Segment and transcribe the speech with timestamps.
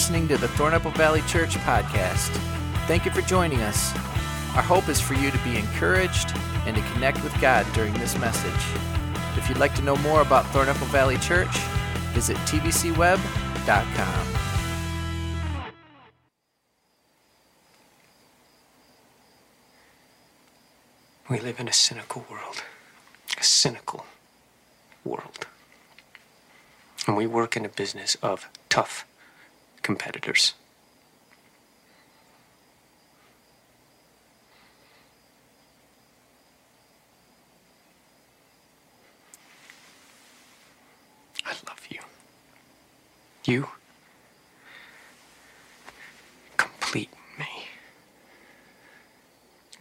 [0.00, 2.30] listening to the Thornapple Valley Church podcast.
[2.86, 3.94] Thank you for joining us.
[4.56, 6.32] Our hope is for you to be encouraged
[6.64, 8.50] and to connect with God during this message.
[9.36, 11.54] If you'd like to know more about Thornapple Valley Church,
[12.14, 14.26] visit tvcweb.com.
[21.28, 22.62] We live in a cynical world.
[23.38, 24.06] A cynical
[25.04, 25.46] world.
[27.06, 29.04] And we work in a business of tough
[29.82, 30.54] competitors.
[41.44, 42.00] I love you.
[43.44, 43.68] You
[46.56, 47.46] complete me.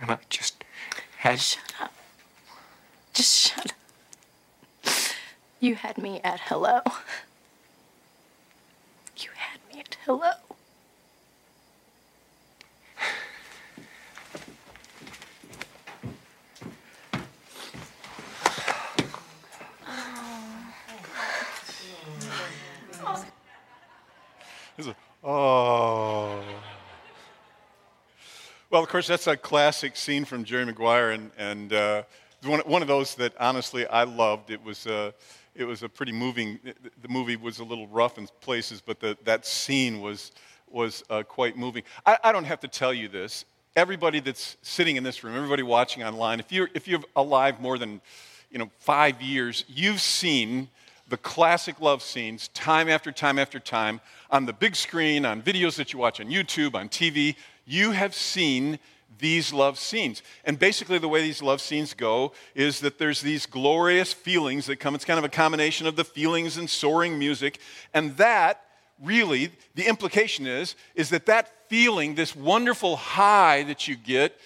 [0.02, 0.63] And I just
[1.17, 1.39] had.
[1.39, 1.94] Shut up.
[3.13, 3.66] Just shut
[4.86, 4.94] up.
[5.59, 6.80] You had me at hello.
[10.05, 10.31] Hello.
[25.21, 26.41] Oh.
[28.69, 32.03] Well, of course, that's a classic scene from Jerry Maguire, and, and uh,
[32.43, 34.49] one, one of those that honestly I loved.
[34.49, 35.11] It was, uh,
[35.59, 39.17] it was a pretty moving, the movie was a little rough in places, but the,
[39.25, 40.31] that scene was,
[40.69, 41.83] was uh, quite moving.
[42.05, 43.45] I, I don't have to tell you this.
[43.75, 47.77] Everybody that's sitting in this room, everybody watching online, if you're, if you're alive more
[47.77, 48.01] than
[48.49, 50.69] you know, five years, you've seen
[51.07, 53.99] the classic love scenes time after time after time
[54.31, 57.35] on the big screen, on videos that you watch on YouTube, on TV.
[57.66, 58.79] You have seen
[59.17, 60.21] these love scenes.
[60.45, 64.77] And basically, the way these love scenes go is that there's these glorious feelings that
[64.77, 64.95] come.
[64.95, 67.59] It's kind of a combination of the feelings and soaring music.
[67.94, 68.61] And that
[69.01, 74.38] really, the implication is, is that that feeling, this wonderful high that you get,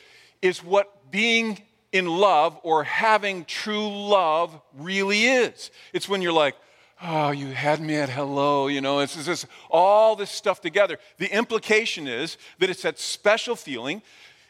[0.41, 1.61] is what being
[1.91, 5.71] in love or having true love really is.
[5.93, 6.55] It's when you're like,
[7.01, 10.97] oh, you had me at hello, you know, it's just all this stuff together.
[11.17, 14.01] The implication is that it's that special feeling.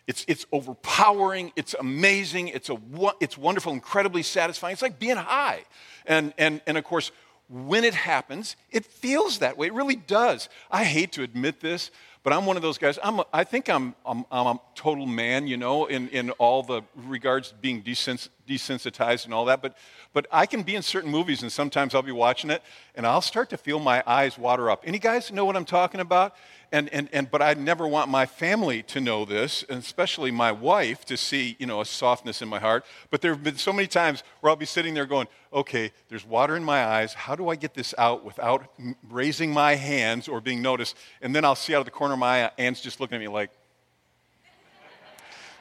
[0.05, 2.77] It's, it's overpowering, it's amazing, it's, a,
[3.21, 4.73] it's wonderful, incredibly satisfying.
[4.73, 5.63] It's like being high.
[6.05, 7.11] And, and, and of course,
[7.49, 9.67] when it happens, it feels that way.
[9.67, 10.49] It really does.
[10.71, 11.91] I hate to admit this,
[12.23, 12.97] but I'm one of those guys.
[13.03, 16.63] I'm a, I think I'm, I'm, I'm a total man, you know, in, in all
[16.63, 19.61] the regards being desens- desensitized and all that.
[19.61, 19.77] But,
[20.13, 22.61] but I can be in certain movies, and sometimes I'll be watching it,
[22.95, 24.83] and I'll start to feel my eyes water up.
[24.85, 26.35] Any guys know what I'm talking about?
[26.71, 30.51] And, and, and, but I never want my family to know this, and especially my
[30.51, 32.83] wife to see, you know, a softness in my heart.
[33.11, 36.25] But there have been so many times where I'll be sitting there going, okay, there's
[36.25, 37.13] water in my eyes.
[37.13, 38.65] How do I get this out without
[39.07, 40.97] raising my hands or being noticed?
[41.21, 43.21] And then I'll see out of the corner of my eye, Anne's just looking at
[43.21, 43.51] me like,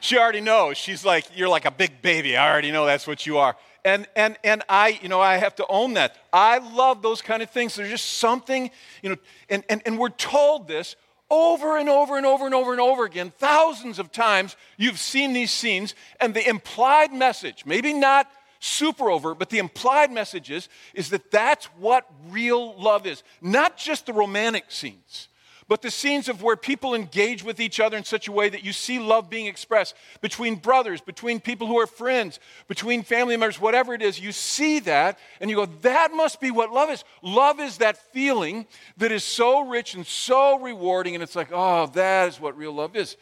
[0.03, 0.77] she already knows.
[0.77, 2.35] She's like, you're like a big baby.
[2.35, 3.55] I already know that's what you are.
[3.85, 6.17] And, and, and I, you know, I have to own that.
[6.33, 7.75] I love those kind of things.
[7.75, 8.69] There's just something,
[9.01, 9.15] you know,
[9.49, 10.97] and, and, and we're told this
[11.29, 14.57] over and over and over and over and over again, thousands of times.
[14.75, 20.11] You've seen these scenes, and the implied message, maybe not super over, but the implied
[20.11, 23.23] message is, is that that's what real love is.
[23.41, 25.29] Not just the romantic scenes
[25.67, 28.63] but the scenes of where people engage with each other in such a way that
[28.63, 33.59] you see love being expressed between brothers, between people who are friends, between family members,
[33.59, 37.03] whatever it is, you see that and you go, that must be what love is.
[37.21, 38.65] Love is that feeling
[38.97, 42.73] that is so rich and so rewarding, and it's like, oh, that is what real
[42.73, 43.15] love is.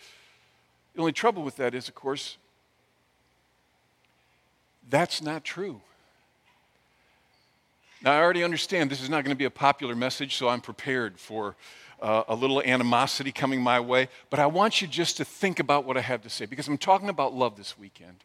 [0.96, 2.38] The only trouble with that is, of course,
[4.90, 5.82] that's not true.
[8.04, 10.60] Now, I already understand this is not going to be a popular message, so I'm
[10.60, 11.56] prepared for
[12.02, 15.86] uh, a little animosity coming my way, but I want you just to think about
[15.86, 18.24] what I have to say because I'm talking about love this weekend.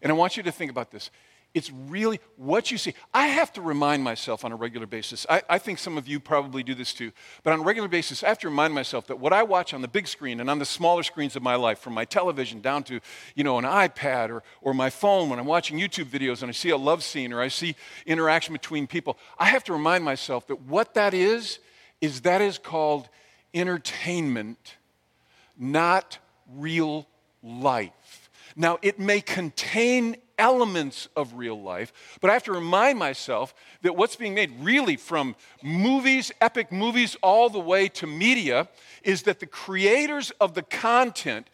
[0.00, 1.10] And I want you to think about this.
[1.54, 2.94] It's really what you see.
[3.12, 5.26] I have to remind myself on a regular basis.
[5.28, 7.12] I, I, think some of you probably do this too.
[7.42, 9.82] But on a regular basis, I have to remind myself that what I watch on
[9.82, 12.84] the big screen and on the smaller screens of my life, from my television down
[12.84, 13.00] to
[13.34, 16.52] you know, an iPad or, or my phone, when I'm watching YouTube videos and I
[16.52, 17.76] see a love scene or I see
[18.06, 21.58] interaction between people, I have to remind myself that what that is
[22.02, 23.08] is that is called
[23.54, 24.76] entertainment,
[25.56, 26.18] not
[26.54, 27.06] real
[27.42, 28.28] life.
[28.54, 33.96] Now, it may contain elements of real life, but I have to remind myself that
[33.96, 38.68] what's being made, really from movies, epic movies, all the way to media,
[39.04, 41.46] is that the creators of the content,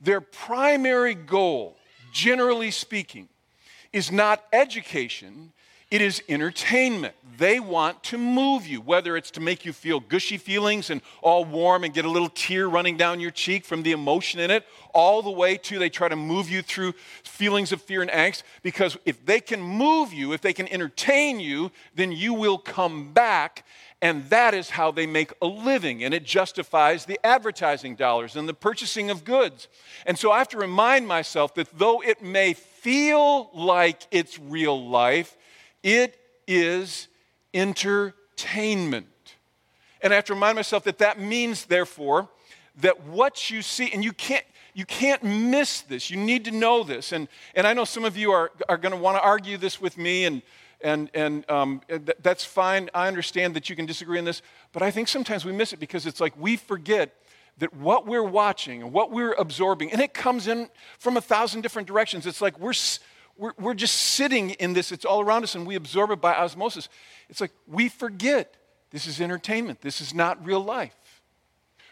[0.00, 1.78] their primary goal,
[2.12, 3.28] generally speaking,
[3.92, 5.52] is not education,
[5.94, 7.14] it is entertainment.
[7.38, 11.44] They want to move you, whether it's to make you feel gushy feelings and all
[11.44, 14.66] warm and get a little tear running down your cheek from the emotion in it,
[14.92, 18.42] all the way to they try to move you through feelings of fear and angst.
[18.64, 23.12] Because if they can move you, if they can entertain you, then you will come
[23.12, 23.64] back.
[24.02, 26.02] And that is how they make a living.
[26.02, 29.68] And it justifies the advertising dollars and the purchasing of goods.
[30.06, 34.88] And so I have to remind myself that though it may feel like it's real
[34.88, 35.36] life,
[35.84, 37.06] it is
[37.52, 39.06] entertainment.
[40.02, 42.28] And I have to remind myself that that means, therefore,
[42.80, 44.44] that what you see, and you can't,
[44.74, 46.10] you can't miss this.
[46.10, 47.12] You need to know this.
[47.12, 49.80] And, and I know some of you are, are going to want to argue this
[49.80, 50.42] with me, and,
[50.80, 51.80] and, and um,
[52.20, 52.90] that's fine.
[52.92, 54.42] I understand that you can disagree on this.
[54.72, 57.14] But I think sometimes we miss it because it's like we forget
[57.58, 61.60] that what we're watching and what we're absorbing, and it comes in from a thousand
[61.60, 62.26] different directions.
[62.26, 62.72] It's like we're,
[63.36, 66.34] we're, we're just sitting in this, it's all around us, and we absorb it by
[66.34, 66.88] osmosis.
[67.28, 68.56] It's like we forget
[68.90, 71.22] this is entertainment, this is not real life.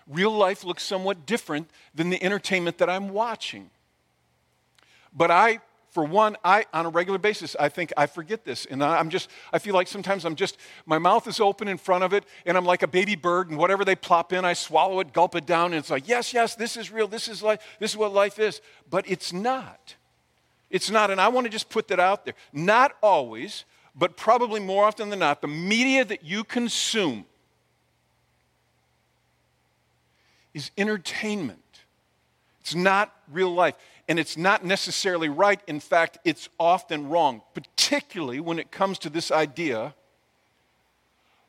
[0.06, 3.70] Real life looks somewhat different than the entertainment that I'm watching.
[5.12, 5.60] But I,
[5.90, 8.66] for one, I, on a regular basis, I think I forget this.
[8.66, 10.56] And I'm just, I feel like sometimes I'm just,
[10.86, 13.58] my mouth is open in front of it, and I'm like a baby bird, and
[13.58, 16.54] whatever they plop in, I swallow it, gulp it down, and it's like, yes, yes,
[16.54, 18.60] this is real, this is life, this is what life is.
[18.88, 19.96] But it's not.
[20.72, 22.34] It's not, and I want to just put that out there.
[22.52, 23.64] Not always,
[23.94, 27.26] but probably more often than not, the media that you consume
[30.54, 31.60] is entertainment.
[32.62, 33.74] It's not real life.
[34.08, 35.60] And it's not necessarily right.
[35.66, 39.94] In fact, it's often wrong, particularly when it comes to this idea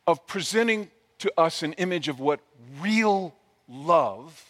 [0.06, 2.42] of presenting to us an image of what
[2.81, 3.34] real
[3.70, 4.44] love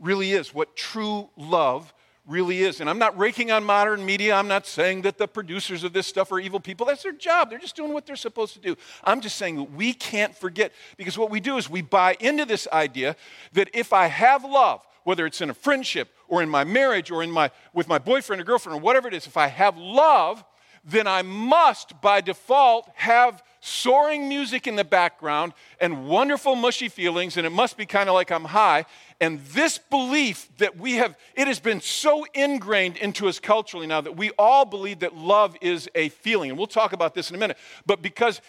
[0.00, 1.92] really is, what true love
[2.28, 2.80] really is.
[2.80, 4.34] And I'm not raking on modern media.
[4.34, 6.86] I'm not saying that the producers of this stuff are evil people.
[6.86, 7.50] That's their job.
[7.50, 8.76] They're just doing what they're supposed to do.
[9.02, 12.44] I'm just saying that we can't forget because what we do is we buy into
[12.44, 13.16] this idea
[13.54, 17.22] that if I have love, whether it's in a friendship or in my marriage or
[17.22, 20.44] in my with my boyfriend or girlfriend or whatever it is, if I have love,
[20.84, 27.36] then I must by default have soaring music in the background and wonderful mushy feelings
[27.36, 28.84] and it must be kind of like I'm high
[29.20, 34.00] and this belief that we have, it has been so ingrained into us culturally now
[34.00, 36.50] that we all believe that love is a feeling.
[36.50, 37.58] And we'll talk about this in a minute.
[37.84, 38.40] But because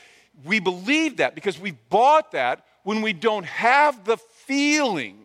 [0.45, 5.17] we believe that, because we bought that, when we don't have the feeling,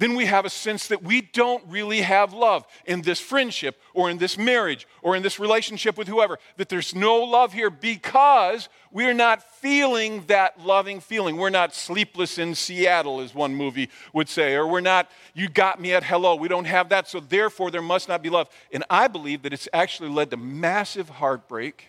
[0.00, 4.08] then we have a sense that we don't really have love in this friendship or
[4.08, 6.38] in this marriage or in this relationship with whoever.
[6.56, 11.36] That there's no love here because we're not feeling that loving feeling.
[11.36, 15.78] We're not sleepless in Seattle, as one movie would say, or we're not, you got
[15.78, 16.34] me at hello.
[16.34, 18.48] We don't have that, so therefore there must not be love.
[18.72, 21.88] And I believe that it's actually led to massive heartbreak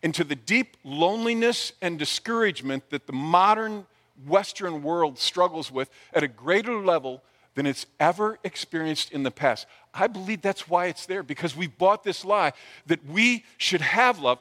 [0.00, 3.84] into the deep loneliness and discouragement that the modern
[4.26, 7.22] Western world struggles with at a greater level
[7.54, 9.66] than it's ever experienced in the past.
[9.92, 12.52] I believe that's why it's there, because we bought this lie
[12.86, 14.38] that we should have love.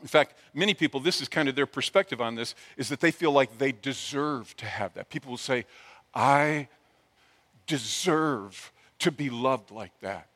[0.00, 3.10] In fact, many people, this is kind of their perspective on this, is that they
[3.10, 5.10] feel like they deserve to have that.
[5.10, 5.66] People will say,
[6.14, 6.68] I
[7.66, 10.28] deserve to be loved like that.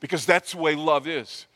[0.00, 1.46] Because that's the way love is.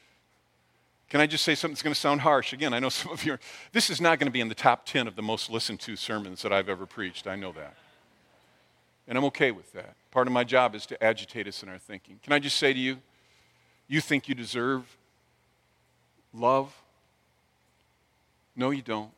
[1.12, 2.54] Can I just say something that's going to sound harsh?
[2.54, 3.40] Again, I know some of you are,
[3.73, 5.95] this is not going to be in the top 10 of the most listened to
[5.95, 7.26] sermons that I've ever preached.
[7.26, 7.75] I know that.
[9.07, 9.95] And I'm okay with that.
[10.11, 12.19] Part of my job is to agitate us in our thinking.
[12.23, 12.97] Can I just say to you,
[13.88, 14.97] you think you deserve
[16.33, 16.75] love?
[18.57, 19.11] No, you don't.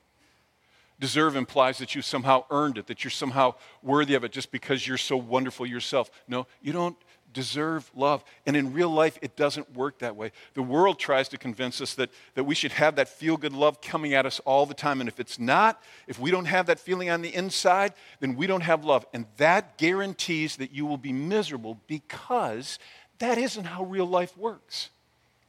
[0.98, 4.84] Deserve implies that you somehow earned it, that you're somehow worthy of it just because
[4.84, 6.10] you're so wonderful yourself.
[6.26, 6.96] No, you don't
[7.34, 8.24] deserve love.
[8.46, 10.32] And in real life, it doesn't work that way.
[10.54, 13.82] The world tries to convince us that, that we should have that feel good love
[13.82, 15.00] coming at us all the time.
[15.00, 18.46] And if it's not, if we don't have that feeling on the inside, then we
[18.46, 19.04] don't have love.
[19.12, 22.78] And that guarantees that you will be miserable because
[23.18, 24.88] that isn't how real life works.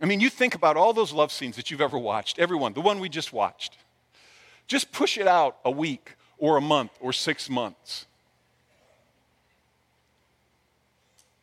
[0.02, 2.82] I mean, you think about all those love scenes that you've ever watched, everyone, the
[2.82, 3.78] one we just watched.
[4.68, 8.08] Just push it out a week or a month or six months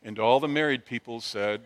[0.03, 1.61] And all the married people said,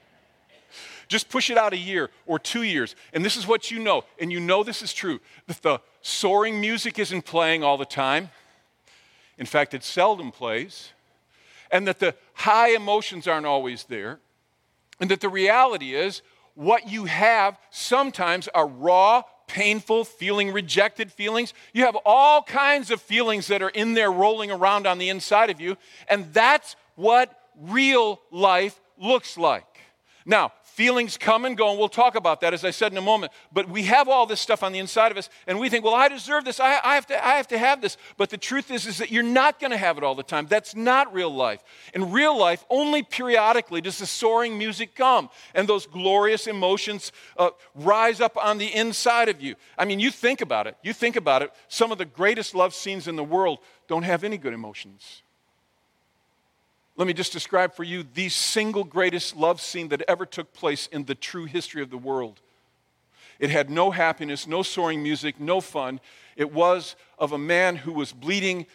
[1.08, 2.96] just push it out a year or two years.
[3.12, 6.60] And this is what you know, and you know this is true that the soaring
[6.60, 8.30] music isn't playing all the time.
[9.38, 10.92] In fact, it seldom plays.
[11.70, 14.20] And that the high emotions aren't always there.
[15.00, 16.22] And that the reality is,
[16.54, 21.52] what you have sometimes are raw, painful, feeling rejected feelings.
[21.72, 25.50] You have all kinds of feelings that are in there rolling around on the inside
[25.50, 25.76] of you.
[26.08, 29.66] And that's what real life looks like.
[30.26, 33.02] Now, feelings come and go, and we'll talk about that, as I said in a
[33.02, 33.30] moment.
[33.52, 35.94] But we have all this stuff on the inside of us, and we think, well,
[35.94, 36.60] I deserve this.
[36.60, 37.98] I, I have, to, I have to have this.
[38.16, 40.46] But the truth is, is that you're not going to have it all the time.
[40.46, 41.62] That's not real life.
[41.92, 47.50] In real life, only periodically does the soaring music come, and those glorious emotions uh,
[47.74, 49.56] rise up on the inside of you.
[49.76, 50.76] I mean, you think about it.
[50.82, 51.52] You think about it.
[51.68, 53.58] Some of the greatest love scenes in the world
[53.88, 55.23] don't have any good emotions.
[56.96, 60.86] Let me just describe for you the single greatest love scene that ever took place
[60.86, 62.40] in the true history of the world.
[63.40, 66.00] It had no happiness, no soaring music, no fun.
[66.36, 68.66] It was of a man who was bleeding,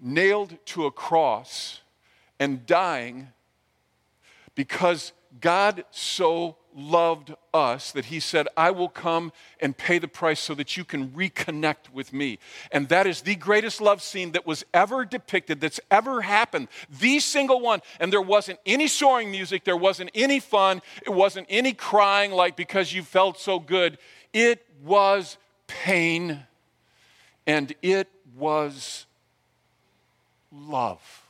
[0.00, 1.82] nailed to a cross,
[2.40, 3.28] and dying
[4.54, 10.40] because God so loved us that he said, I will come and pay the price
[10.40, 12.38] so that you can reconnect with me.
[12.70, 16.68] And that is the greatest love scene that was ever depicted, that's ever happened.
[17.00, 17.80] The single one.
[17.98, 22.56] And there wasn't any soaring music, there wasn't any fun, it wasn't any crying like
[22.56, 23.98] because you felt so good.
[24.32, 26.44] It was pain
[27.46, 29.06] and it was
[30.52, 31.22] love.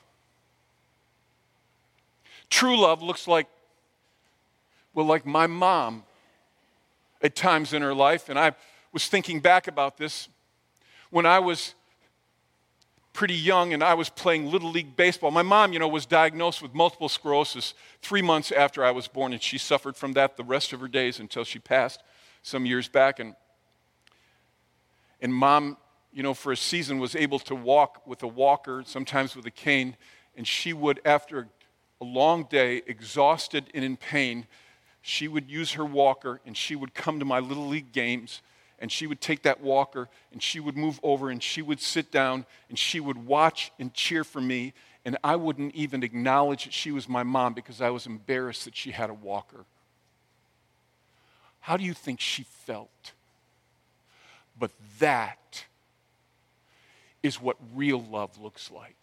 [2.51, 3.47] True love looks like
[4.99, 6.03] well, like my mom
[7.23, 8.57] at times in her life, and I
[8.93, 10.29] was thinking back about this
[11.11, 11.75] when I was
[13.13, 15.31] pretty young and I was playing Little League Baseball.
[15.31, 19.33] My mom, you know, was diagnosed with multiple sclerosis three months after I was born,
[19.33, 22.03] and she suffered from that the rest of her days until she passed
[22.43, 23.21] some years back.
[23.21, 23.37] And,
[25.21, 25.77] and mom,
[26.13, 29.53] you know, for a season was able to walk with a walker, sometimes with a
[29.53, 29.97] cane,
[30.37, 31.47] and she would, after
[32.01, 34.49] a long day, exhausted and in pain,
[35.03, 38.43] she would use her walker and she would come to my little league games
[38.79, 42.11] and she would take that walker and she would move over and she would sit
[42.11, 44.73] down and she would watch and cheer for me
[45.05, 48.77] and I wouldn't even acknowledge that she was my mom because I was embarrassed that
[48.77, 49.65] she had a walker.
[51.61, 53.13] How do you think she felt?
[54.59, 55.65] But that
[57.23, 58.98] is what real love looks like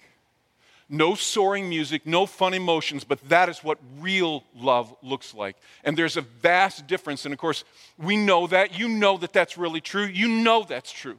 [0.89, 5.57] no soaring music, no fun emotions, but that is what real love looks like.
[5.83, 7.25] And there's a vast difference.
[7.25, 7.63] And of course,
[7.97, 8.77] we know that.
[8.77, 10.05] You know that that's really true.
[10.05, 11.17] You know that's true.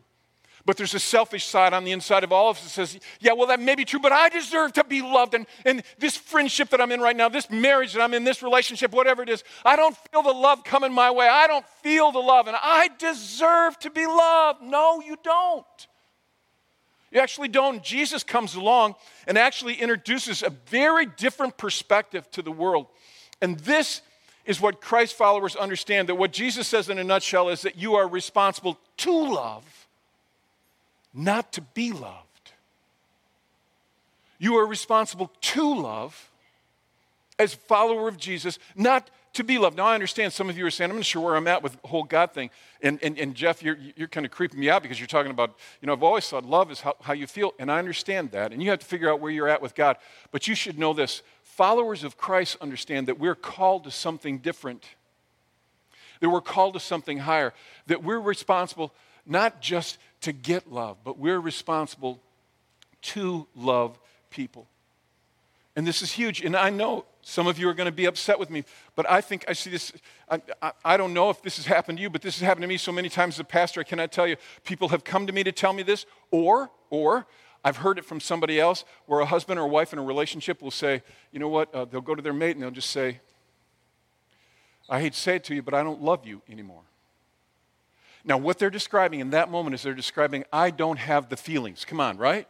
[0.65, 3.35] But there's a selfish side on the inside of all of us that says, yeah,
[3.35, 5.35] well, that may be true, but I deserve to be loved.
[5.35, 8.43] And, and this friendship that I'm in right now, this marriage that I'm in, this
[8.43, 11.29] relationship, whatever it is, I don't feel the love coming my way.
[11.29, 14.63] I don't feel the love, and I deserve to be loved.
[14.63, 15.87] No, you don't.
[17.11, 17.83] You actually don't.
[17.83, 18.95] Jesus comes along
[19.27, 22.87] and actually introduces a very different perspective to the world.
[23.41, 24.03] And this
[24.45, 27.95] is what Christ followers understand that what Jesus says in a nutshell is that you
[27.95, 29.87] are responsible to love,
[31.13, 32.53] not to be loved.
[34.39, 36.31] You are responsible to love
[37.39, 39.77] as follower of Jesus, not to be loved.
[39.77, 41.81] Now, I understand some of you are saying, I'm not sure where I'm at with
[41.81, 42.51] the whole God thing.
[42.83, 45.57] And, and, and Jeff, you're, you're kind of creeping me out because you're talking about,
[45.81, 47.55] you know, I've always thought love is how, how you feel.
[47.59, 48.53] And I understand that.
[48.53, 49.97] And you have to figure out where you're at with God.
[50.31, 54.85] But you should know this followers of Christ understand that we're called to something different,
[56.21, 57.55] that we're called to something higher,
[57.87, 58.93] that we're responsible
[59.27, 62.21] not just to get love, but we're responsible
[63.03, 63.99] to love
[64.31, 64.67] people.
[65.75, 66.41] And this is huge.
[66.41, 68.63] And I know some of you are going to be upset with me,
[68.95, 69.93] but I think I see this.
[70.31, 72.63] I, I, I, don't know if this has happened to you, but this has happened
[72.63, 73.81] to me so many times as a pastor.
[73.81, 74.37] I cannot tell you.
[74.63, 77.27] People have come to me to tell me this, or, or,
[77.65, 80.71] I've heard it from somebody else where a husband or wife in a relationship will
[80.71, 81.03] say,
[81.33, 83.19] you know what, uh, they'll go to their mate and they'll just say,
[84.89, 86.83] I hate to say it to you, but I don't love you anymore.
[88.25, 91.85] Now, what they're describing in that moment is they're describing, I don't have the feelings.
[91.85, 92.47] Come on, right?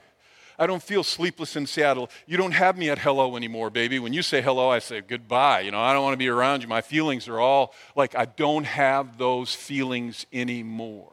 [0.59, 2.11] I don't feel sleepless in Seattle.
[2.27, 3.99] You don't have me at hello anymore, baby.
[3.99, 5.61] When you say hello, I say goodbye.
[5.61, 6.69] You know, I don't want to be around you.
[6.69, 11.13] My feelings are all like I don't have those feelings anymore.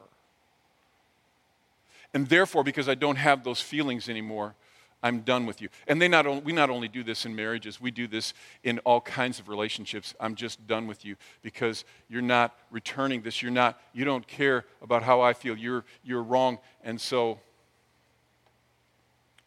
[2.14, 4.56] And therefore, because I don't have those feelings anymore,
[5.02, 5.68] I'm done with you.
[5.88, 8.34] And they not only, we not only do this in marriages, we do this
[8.64, 10.16] in all kinds of relationships.
[10.20, 13.42] I'm just done with you because you're not returning this.
[13.42, 15.58] You're not, you don't care about how I feel.
[15.58, 16.60] You're, you're wrong.
[16.84, 17.40] And so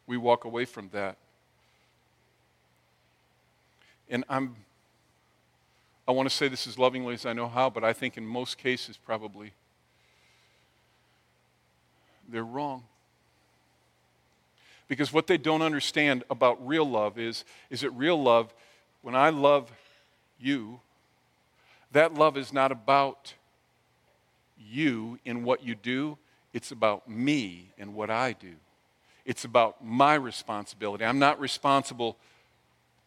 [0.07, 1.17] we walk away from that.
[4.09, 4.55] And I'm,
[6.07, 8.25] I want to say this as lovingly as I know how, but I think in
[8.25, 9.51] most cases, probably,
[12.29, 12.83] they're wrong.
[14.87, 18.53] Because what they don't understand about real love is, is that real love,
[19.01, 19.69] when I love
[20.39, 20.79] you,
[21.91, 23.33] that love is not about
[24.57, 26.17] you in what you do,
[26.53, 28.53] it's about me and what I do.
[29.27, 31.03] It's about my responsibility.
[31.03, 32.17] I'm not responsible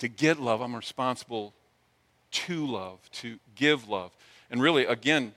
[0.01, 1.55] to get love, I'm responsible
[2.31, 4.13] to love, to give love.
[4.51, 5.33] And really, again,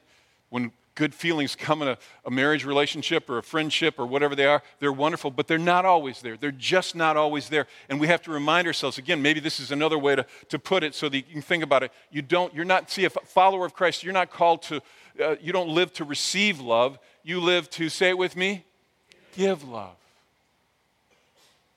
[0.49, 4.45] when good feelings come in a, a, marriage relationship or a friendship or whatever they
[4.45, 6.35] are, they're wonderful, but they're not always there.
[6.35, 7.65] They're just not always there.
[7.87, 10.83] And we have to remind ourselves again, maybe this is another way to, to put
[10.83, 11.91] it so that you can think about it.
[12.11, 14.81] You don't, you're not, see, a follower of Christ, you're not called to,
[15.23, 16.99] uh, you don't live to receive love.
[17.23, 18.65] You live to, say it with me,
[19.35, 19.95] give love.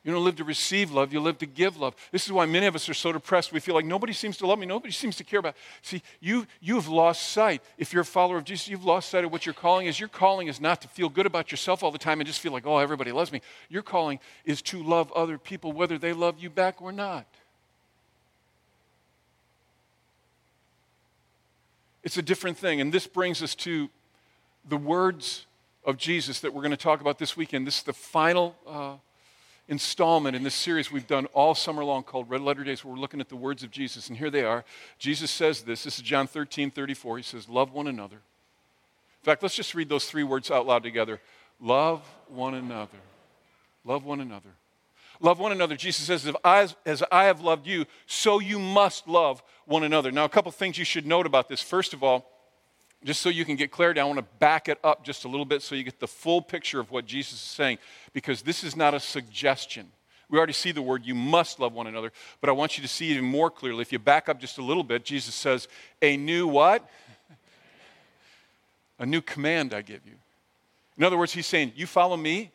[0.06, 1.96] You don't live to receive love, you live to give love.
[2.12, 3.52] This is why many of us are so depressed.
[3.52, 5.56] We feel like nobody seems to love me, nobody seems to care about.
[5.82, 7.60] See, you you've lost sight.
[7.76, 9.98] If you're a follower of Jesus, you've lost sight of what your calling is.
[9.98, 12.52] Your calling is not to feel good about yourself all the time and just feel
[12.52, 13.40] like, oh, everybody loves me.
[13.68, 17.26] Your calling is to love other people, whether they love you back or not.
[22.04, 22.80] It's a different thing.
[22.80, 23.90] And this brings us to
[24.68, 25.46] the words
[25.84, 27.66] of Jesus that we're going to talk about this weekend.
[27.66, 28.54] This is the final.
[28.64, 28.94] Uh,
[29.68, 33.00] installment in this series we've done all summer long called Red Letter Days, where we're
[33.00, 34.08] looking at the words of Jesus.
[34.08, 34.64] And here they are.
[34.98, 35.84] Jesus says this.
[35.84, 37.16] This is John 13, 34.
[37.18, 38.16] He says, Love one another.
[38.16, 41.20] In fact, let's just read those three words out loud together.
[41.60, 42.98] Love one another.
[43.84, 44.50] Love one another.
[45.20, 45.76] Love one another.
[45.76, 50.12] Jesus says, I, as I have loved you, so you must love one another.
[50.12, 51.62] Now, a couple things you should note about this.
[51.62, 52.30] First of all,
[53.06, 55.44] just so you can get clarity, I want to back it up just a little
[55.44, 57.78] bit so you get the full picture of what Jesus is saying,
[58.12, 59.92] because this is not a suggestion.
[60.28, 62.10] We already see the word, you must love one another,
[62.40, 63.82] but I want you to see even more clearly.
[63.82, 65.68] If you back up just a little bit, Jesus says,
[66.02, 66.84] A new what?
[68.98, 70.14] A new command I give you.
[70.98, 72.50] In other words, he's saying, You follow me.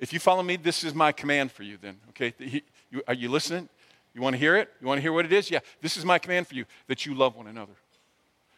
[0.00, 1.96] If you follow me, this is my command for you, then.
[2.08, 2.34] Okay?
[2.38, 3.68] He, you, are you listening?
[4.14, 4.68] You want to hear it?
[4.80, 5.48] You want to hear what it is?
[5.48, 5.60] Yeah.
[5.80, 7.74] This is my command for you that you love one another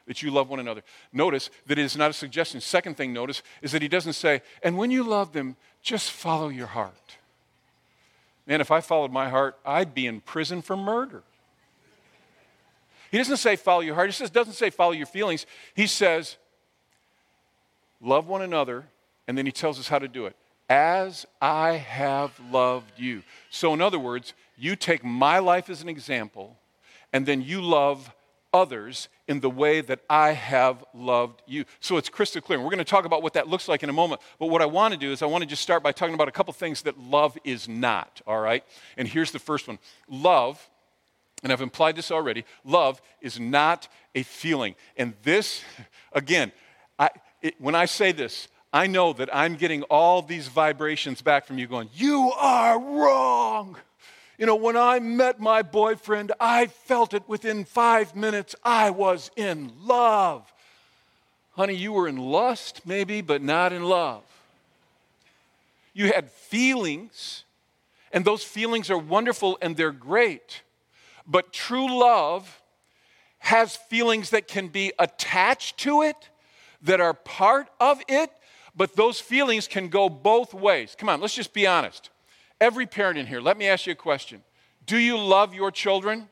[0.06, 0.82] that you love one another.
[1.12, 2.60] Notice that it is not a suggestion.
[2.60, 6.48] Second thing, notice, is that he doesn't say, and when you love them, just follow
[6.48, 7.16] your heart.
[8.46, 11.22] Man, if I followed my heart, I'd be in prison for murder.
[13.10, 14.08] He doesn't say follow your heart.
[14.08, 15.46] He says, doesn't say follow your feelings.
[15.74, 16.36] He says,
[18.00, 18.86] love one another,
[19.26, 20.36] and then he tells us how to do it.
[20.68, 23.22] As I have loved you.
[23.50, 26.56] So, in other words, you take my life as an example,
[27.12, 28.12] and then you love
[28.52, 31.64] others in the way that I have loved you.
[31.80, 32.58] So it's crystal clear.
[32.58, 34.20] And we're going to talk about what that looks like in a moment.
[34.38, 36.28] But what I want to do is I want to just start by talking about
[36.28, 38.64] a couple things that love is not, all right?
[38.96, 40.68] And here's the first one love,
[41.42, 44.74] and I've implied this already love is not a feeling.
[44.96, 45.62] And this,
[46.12, 46.52] again,
[46.98, 47.10] I,
[47.42, 51.58] it, when I say this, I know that I'm getting all these vibrations back from
[51.58, 53.76] you going, You are wrong.
[54.40, 58.56] You know, when I met my boyfriend, I felt it within five minutes.
[58.64, 60.50] I was in love.
[61.52, 64.22] Honey, you were in lust, maybe, but not in love.
[65.92, 67.44] You had feelings,
[68.12, 70.62] and those feelings are wonderful and they're great.
[71.26, 72.62] But true love
[73.40, 76.30] has feelings that can be attached to it,
[76.80, 78.30] that are part of it,
[78.74, 80.96] but those feelings can go both ways.
[80.96, 82.08] Come on, let's just be honest.
[82.60, 84.42] Every parent in here, let me ask you a question.
[84.86, 86.28] Do you love your children?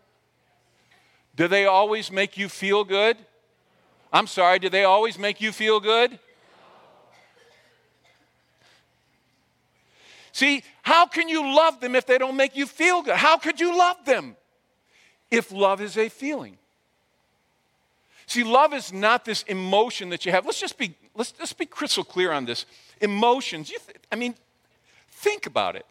[1.37, 3.17] Do they always make you feel good?
[4.13, 6.19] I'm sorry, do they always make you feel good?
[10.33, 13.17] See, how can you love them if they don't make you feel good?
[13.17, 14.37] How could you love them
[15.31, 16.59] if love is a feeling?
[18.27, 20.45] See, love is not this emotion that you have.
[20.45, 22.67] Let's just be, let's just be crystal clear on this.
[23.01, 23.81] Emotions, th-
[24.13, 24.35] I mean,
[25.11, 25.87] think about it.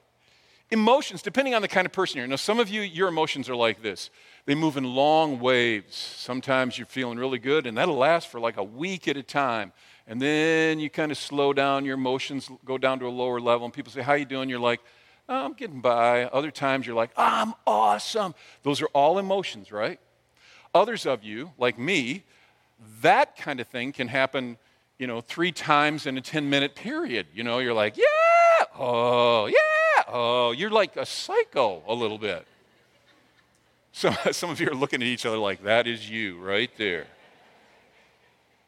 [0.70, 2.28] Emotions, depending on the kind of person you're.
[2.28, 4.10] Now, some of you, your emotions are like this.
[4.46, 5.96] They move in long waves.
[5.96, 9.72] Sometimes you're feeling really good, and that'll last for like a week at a time.
[10.08, 13.66] And then you kind of slow down, your emotions go down to a lower level,
[13.66, 14.50] and people say, How you doing?
[14.50, 14.82] You're like,
[15.30, 16.26] oh, I'm getting by.
[16.26, 18.36] Other times you're like, I'm awesome.
[18.64, 20.00] Those are all emotions, right?
[20.74, 22.24] Others of you, like me,
[23.02, 24.58] that kind of thing can happen,
[25.00, 27.28] you know, three times in a 10 minute period.
[27.34, 29.58] You know, you're like, yeah, oh, yeah,
[30.08, 32.46] oh, you're like a psycho a little bit.
[33.92, 37.08] So, some of you are looking at each other like, that is you right there.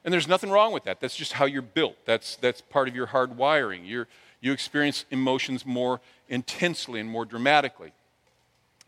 [0.04, 0.99] And there's nothing wrong with that.
[1.02, 1.97] That's just how you're built.
[2.06, 3.86] That's, that's part of your hard wiring.
[3.86, 4.08] You're,
[4.41, 5.99] you experience emotions more
[6.30, 7.91] intensely and more dramatically.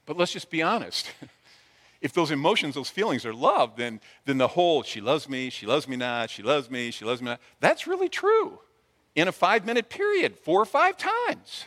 [0.05, 1.11] But let's just be honest.
[2.01, 5.65] if those emotions, those feelings are love, then, then the whole, she loves me, she
[5.65, 8.59] loves me not, she loves me, she loves me not, that's really true
[9.15, 11.65] in a five minute period, four or five times.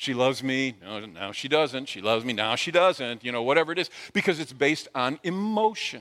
[0.00, 0.76] She loves me.
[0.82, 1.84] No, now she doesn't.
[1.84, 2.32] She loves me.
[2.32, 3.22] Now she doesn't.
[3.22, 6.00] You know, whatever it is, because it's based on emotion.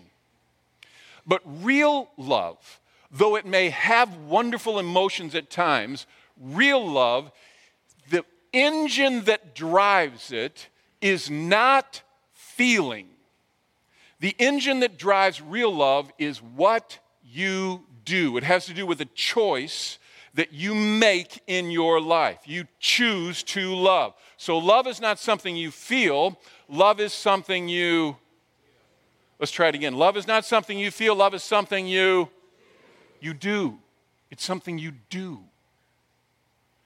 [1.28, 2.80] But real love,
[3.12, 6.08] though it may have wonderful emotions at times,
[6.40, 7.30] real love,
[8.10, 10.70] the engine that drives it
[11.02, 13.10] is not feeling.
[14.22, 18.38] The engine that drives real love is what you do.
[18.38, 20.00] It has to do with a choice
[20.36, 22.40] that you make in your life.
[22.46, 24.14] You choose to love.
[24.38, 28.16] So, love is not something you feel, love is something you.
[29.40, 29.96] Let's try it again.
[29.96, 32.30] Love is not something you feel, love is something you
[33.22, 33.78] you do.
[34.32, 35.40] It's something you do.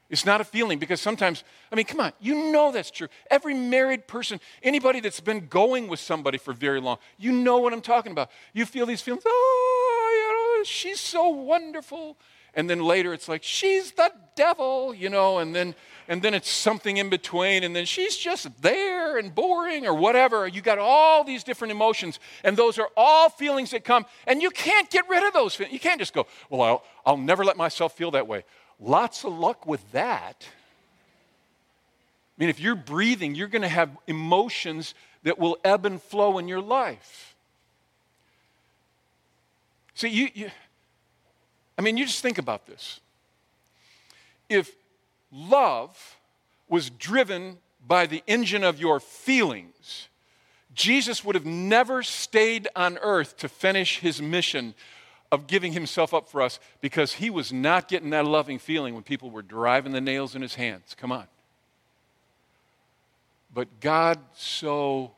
[0.09, 3.07] It's not a feeling because sometimes, I mean, come on, you know that's true.
[3.31, 7.73] Every married person, anybody that's been going with somebody for very long, you know what
[7.73, 8.29] I'm talking about.
[8.53, 12.17] You feel these feelings, oh, you know, she's so wonderful.
[12.55, 15.75] And then later it's like, she's the devil, you know, and then
[16.07, 20.47] and then it's something in between, and then she's just there and boring or whatever.
[20.47, 24.49] You got all these different emotions, and those are all feelings that come, and you
[24.49, 25.55] can't get rid of those.
[25.55, 28.43] feelings You can't just go, Well, I'll, I'll never let myself feel that way.
[28.79, 30.45] Lots of luck with that.
[32.37, 36.37] I mean, if you're breathing, you're going to have emotions that will ebb and flow
[36.37, 37.35] in your life.
[39.93, 40.51] See, you, you,
[41.83, 42.99] mean, you just think about this.
[44.49, 44.75] If
[45.31, 46.17] love
[46.67, 50.07] was driven by the engine of your feelings,
[50.73, 54.73] Jesus would have never stayed on earth to finish his mission
[55.31, 59.03] of giving himself up for us because he was not getting that loving feeling when
[59.03, 60.95] people were driving the nails in his hands.
[60.97, 61.25] Come on.
[63.53, 65.11] But God so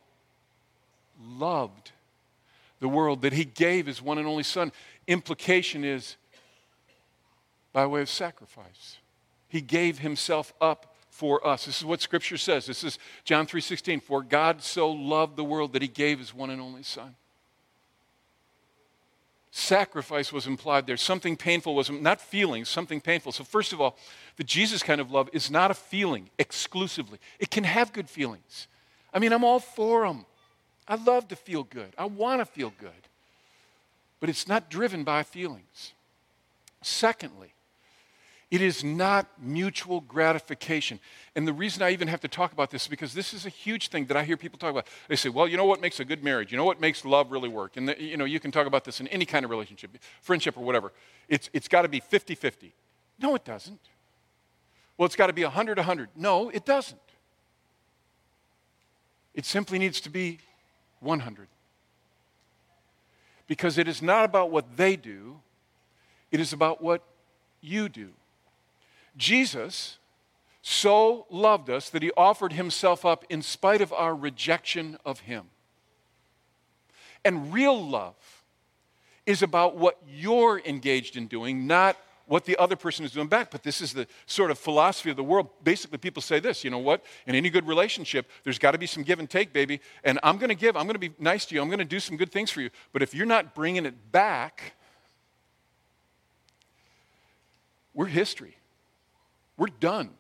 [1.21, 1.91] loved
[2.80, 4.71] the world that he gave his one and only son.
[5.08, 6.17] Implication is
[7.75, 8.99] by way of sacrifice.
[9.49, 11.65] He gave himself up for us.
[11.65, 12.65] This is what scripture says.
[12.65, 16.49] This is John 3:16, for God so loved the world that he gave his one
[16.49, 17.17] and only son.
[19.51, 20.95] Sacrifice was implied there.
[20.95, 23.33] Something painful was not feelings, something painful.
[23.33, 23.97] So first of all,
[24.38, 27.19] the Jesus kind of love is not a feeling exclusively.
[27.39, 28.67] It can have good feelings.
[29.13, 30.25] I mean, I'm all for them.
[30.88, 31.93] I love to feel good.
[31.97, 33.09] I want to feel good.
[34.21, 35.91] But it's not driven by feelings.
[36.81, 37.51] Secondly,
[38.51, 40.99] it is not mutual gratification.
[41.36, 43.49] And the reason I even have to talk about this is because this is a
[43.49, 44.88] huge thing that I hear people talk about.
[45.08, 46.51] They say, well, you know what makes a good marriage?
[46.51, 47.75] You know what makes love really work?
[47.75, 50.58] And, the, you know, you can talk about this in any kind of relationship, friendship
[50.58, 50.93] or whatever.
[51.27, 52.73] It's, it's got to be 50 50.
[53.19, 53.79] No, it doesn't.
[54.97, 56.10] Well, it's got to be 100 100.
[56.15, 56.99] No, it doesn't.
[59.34, 60.39] It simply needs to be
[61.01, 61.47] 100.
[63.47, 65.39] Because it is not about what they do,
[66.31, 67.03] it is about what
[67.62, 68.12] you do.
[69.17, 69.97] Jesus
[70.62, 75.45] so loved us that he offered himself up in spite of our rejection of him.
[77.23, 78.15] And real love
[79.25, 81.97] is about what you're engaged in doing, not
[82.28, 83.51] what the other person is doing back.
[83.51, 85.49] But this is the sort of philosophy of the world.
[85.63, 87.04] Basically, people say this you know what?
[87.28, 89.82] In any good relationship, there's got to be some give and take, baby.
[90.04, 91.86] And I'm going to give, I'm going to be nice to you, I'm going to
[91.86, 92.69] do some good things for you.
[92.93, 94.73] But if you're not bringing it back,
[97.93, 98.58] we're history.
[99.58, 100.12] We're done.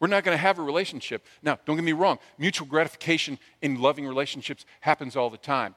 [0.00, 1.26] We're not going to have a relationship.
[1.42, 5.74] Now, don't get me wrong, mutual gratification in loving relationships happens all the time.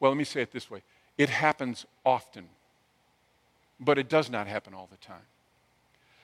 [0.00, 0.82] Well, let me say it this way
[1.16, 2.48] it happens often,
[3.80, 5.22] but it does not happen all the time.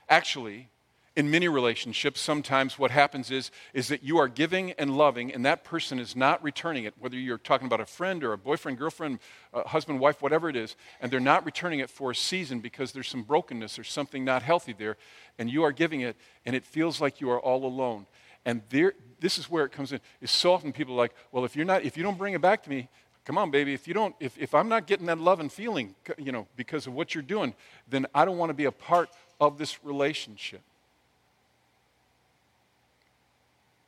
[0.08, 0.68] Actually,
[1.14, 5.44] in many relationships, sometimes what happens is, is that you are giving and loving, and
[5.44, 8.78] that person is not returning it, whether you're talking about a friend or a boyfriend,
[8.78, 9.18] girlfriend,
[9.52, 12.92] uh, husband, wife, whatever it is, and they're not returning it for a season because
[12.92, 14.96] there's some brokenness or something not healthy there,
[15.38, 18.06] and you are giving it, and it feels like you are all alone.
[18.44, 20.00] And there, this is where it comes in.
[20.20, 22.40] Is so often people are like, well, if you're not, if you don't bring it
[22.40, 22.88] back to me,
[23.24, 23.74] come on, baby.
[23.74, 26.86] If you don't, if, if I'm not getting that love and feeling, you know, because
[26.86, 27.54] of what you're doing,
[27.88, 30.62] then I don't want to be a part of this relationship.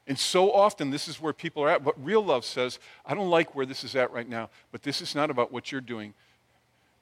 [0.06, 1.82] And so often, this is where people are at.
[1.82, 5.00] But real love says, I don't like where this is at right now, but this
[5.00, 6.12] is not about what you're doing.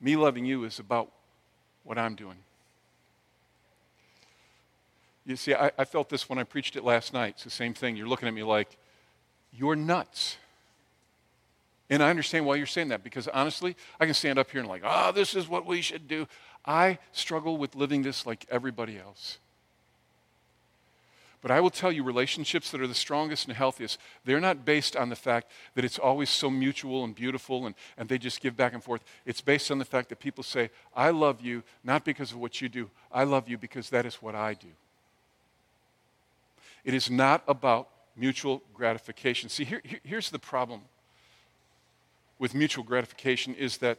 [0.00, 1.10] Me loving you is about
[1.84, 2.38] what I'm doing.
[5.24, 7.34] You see, I, I, felt this when I preached it last night.
[7.34, 7.96] It's the same thing.
[7.96, 8.76] You're looking at me like,
[9.52, 10.36] you're nuts.
[11.90, 14.68] And I understand why you're saying that because honestly, I can stand up here and,
[14.68, 16.26] like, oh, this is what we should do.
[16.64, 19.38] I struggle with living this like everybody else.
[21.42, 24.94] But I will tell you, relationships that are the strongest and healthiest, they're not based
[24.94, 28.56] on the fact that it's always so mutual and beautiful and, and they just give
[28.56, 29.02] back and forth.
[29.26, 32.60] It's based on the fact that people say, I love you not because of what
[32.60, 34.68] you do, I love you because that is what I do.
[36.84, 39.48] It is not about mutual gratification.
[39.48, 40.82] See, here, here, here's the problem
[42.38, 43.98] with mutual gratification is that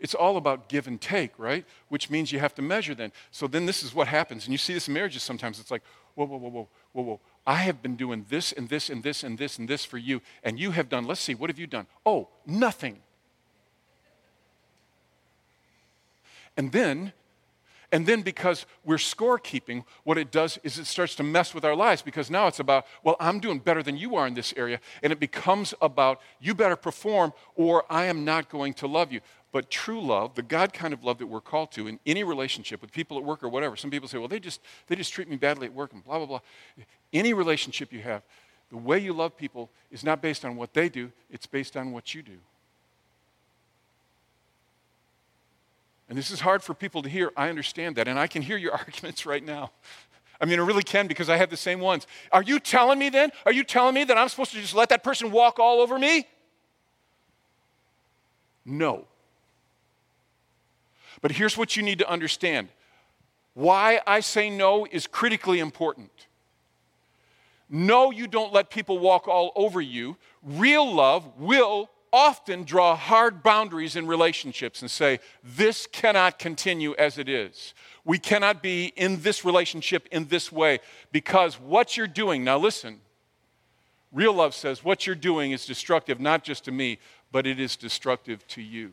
[0.00, 1.64] it's all about give and take, right?
[1.88, 3.12] Which means you have to measure then.
[3.30, 4.44] So then this is what happens.
[4.44, 5.60] And you see this in marriages sometimes.
[5.60, 5.82] It's like,
[6.14, 7.20] whoa, whoa, whoa, whoa, whoa, whoa.
[7.46, 10.22] I have been doing this and this and this and this and this for you,
[10.42, 11.86] and you have done, let's see, what have you done?
[12.06, 13.02] Oh, nothing.
[16.56, 17.12] And then,
[17.94, 21.76] and then because we're scorekeeping, what it does is it starts to mess with our
[21.76, 24.80] lives because now it's about, well, I'm doing better than you are in this area.
[25.02, 29.20] And it becomes about, you better perform or I am not going to love you.
[29.54, 32.80] But true love, the God kind of love that we're called to in any relationship
[32.82, 35.28] with people at work or whatever, some people say, well, they just, they just treat
[35.28, 36.40] me badly at work and blah, blah, blah.
[37.12, 38.22] Any relationship you have,
[38.70, 41.92] the way you love people is not based on what they do, it's based on
[41.92, 42.36] what you do.
[46.08, 47.30] And this is hard for people to hear.
[47.36, 48.08] I understand that.
[48.08, 49.70] And I can hear your arguments right now.
[50.40, 52.08] I mean, I really can because I have the same ones.
[52.32, 53.30] Are you telling me then?
[53.46, 55.96] Are you telling me that I'm supposed to just let that person walk all over
[55.96, 56.26] me?
[58.64, 59.06] No.
[61.24, 62.68] But here's what you need to understand
[63.54, 66.10] why I say no is critically important.
[67.70, 70.18] No, you don't let people walk all over you.
[70.42, 77.16] Real love will often draw hard boundaries in relationships and say, this cannot continue as
[77.16, 77.72] it is.
[78.04, 83.00] We cannot be in this relationship in this way because what you're doing, now listen,
[84.12, 86.98] real love says what you're doing is destructive not just to me,
[87.32, 88.92] but it is destructive to you.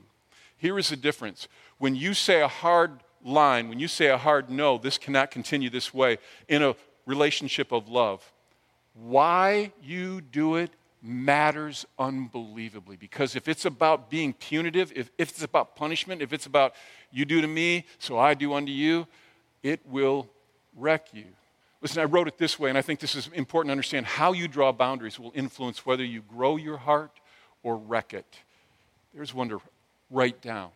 [0.62, 1.47] Here is the difference.
[1.80, 5.71] When you say a hard line, when you say a hard no, this cannot continue
[5.71, 6.76] this way in a
[7.08, 8.32] relationship of love,
[8.93, 10.69] why you do it
[11.02, 12.97] matters unbelievably.
[12.97, 16.76] Because if it's about being punitive, if, if it's about punishment, if it's about
[17.12, 19.08] you do to me, so I do unto you,
[19.63, 20.30] it will
[20.78, 21.26] wreck you.
[21.82, 24.06] Listen, I wrote it this way, and I think this is important to understand.
[24.06, 27.19] How you draw boundaries will influence whether you grow your heart
[27.63, 28.38] or wreck it.
[29.12, 29.60] There's to
[30.12, 30.69] write down.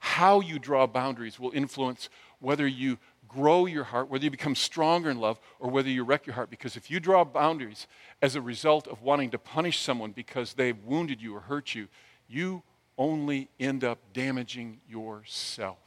[0.00, 2.08] How you draw boundaries will influence
[2.40, 6.26] whether you grow your heart, whether you become stronger in love, or whether you wreck
[6.26, 6.50] your heart.
[6.50, 7.86] Because if you draw boundaries
[8.20, 11.86] as a result of wanting to punish someone because they've wounded you or hurt you,
[12.28, 12.62] you
[12.98, 15.78] only end up damaging yourself.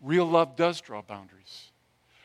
[0.00, 1.70] Real love does draw boundaries.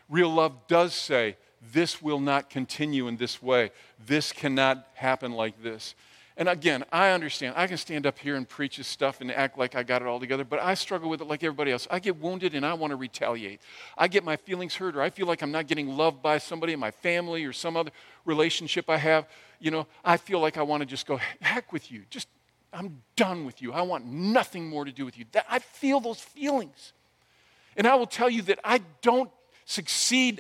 [0.10, 1.38] Real love does say,
[1.74, 3.72] this will not continue in this way.
[4.06, 5.96] This cannot happen like this.
[6.40, 7.56] And again, I understand.
[7.58, 10.08] I can stand up here and preach this stuff and act like I got it
[10.08, 11.86] all together, but I struggle with it like everybody else.
[11.92, 13.60] I get wounded and I want to retaliate.
[13.98, 16.72] I get my feelings hurt or I feel like I'm not getting loved by somebody
[16.72, 17.92] in my family or some other
[18.24, 19.28] relationship I have.
[19.60, 22.04] You know, I feel like I want to just go, heck with you.
[22.10, 22.30] Just,
[22.72, 23.74] I'm done with you.
[23.74, 25.26] I want nothing more to do with you.
[25.34, 26.94] That, I feel those feelings.
[27.76, 29.30] And I will tell you that I don't
[29.66, 30.40] succeed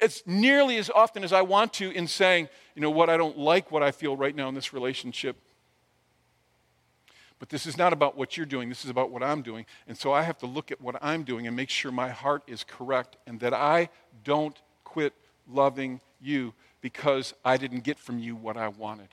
[0.00, 3.38] as nearly as often as I want to in saying, you know what, I don't
[3.38, 5.36] like what I feel right now in this relationship.
[7.38, 9.64] But this is not about what you're doing, this is about what I'm doing.
[9.88, 12.42] And so I have to look at what I'm doing and make sure my heart
[12.46, 13.88] is correct and that I
[14.24, 15.14] don't quit
[15.48, 19.08] loving you because I didn't get from you what I wanted.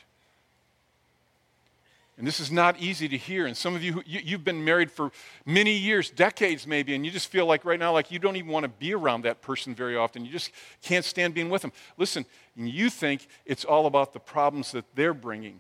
[2.18, 3.46] And this is not easy to hear.
[3.46, 5.12] And some of you, you, have been married for
[5.46, 8.50] many years, decades maybe, and you just feel like right now, like you don't even
[8.50, 10.26] want to be around that person very often.
[10.26, 10.50] You just
[10.82, 11.72] can't stand being with them.
[11.96, 12.26] Listen,
[12.56, 15.60] you think it's all about the problems that they're bringing.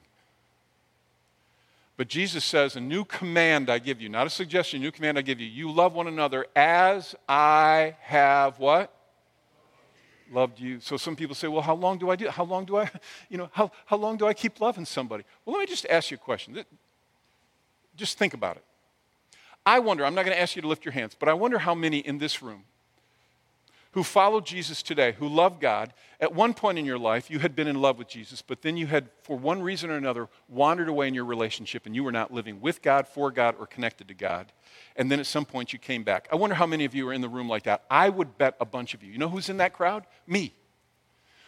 [1.96, 5.20] But Jesus says, A new command I give you, not a suggestion, a new command
[5.20, 5.48] I give you.
[5.48, 8.94] You love one another as I have what?
[10.32, 10.80] Loved you.
[10.80, 12.30] So some people say, well, how long do I do?
[12.30, 12.90] How long do I,
[13.30, 15.24] you know, how, how long do I keep loving somebody?
[15.46, 16.64] Well, let me just ask you a question.
[17.96, 18.64] Just think about it.
[19.66, 21.60] I wonder, I'm not going to ask you to lift your hands, but I wonder
[21.60, 22.64] how many in this room
[23.92, 27.56] who followed Jesus today, who love God, at one point in your life you had
[27.56, 30.88] been in love with Jesus, but then you had, for one reason or another, wandered
[30.88, 34.08] away in your relationship and you were not living with God, for God, or connected
[34.08, 34.52] to God
[34.98, 36.28] and then at some point you came back.
[36.32, 37.84] I wonder how many of you are in the room like that.
[37.90, 39.12] I would bet a bunch of you.
[39.12, 40.06] You know who's in that crowd?
[40.26, 40.54] Me.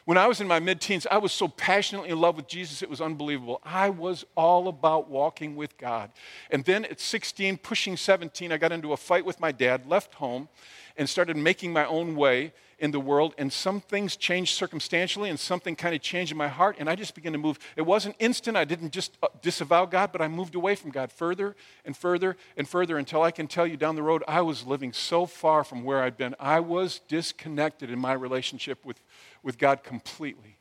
[0.06, 2.82] When I was in my mid teens, I was so passionately in love with Jesus,
[2.82, 3.62] it was unbelievable.
[3.64, 6.12] I was all about walking with God.
[6.50, 10.16] And then at 16, pushing 17, I got into a fight with my dad, left
[10.16, 10.50] home,
[10.98, 15.40] and started making my own way in the world, and some things changed circumstantially, and
[15.40, 17.60] something kind of changed in my heart, and I just began to move.
[17.76, 18.58] It wasn't instant.
[18.58, 22.38] I didn't just uh, disavow God, but I moved away from God further and further
[22.58, 25.64] and further until I can tell you down the road, I was living so far
[25.64, 26.36] from where I'd been.
[26.40, 29.02] I was disconnected in my relationship with,
[29.44, 30.58] with God completely.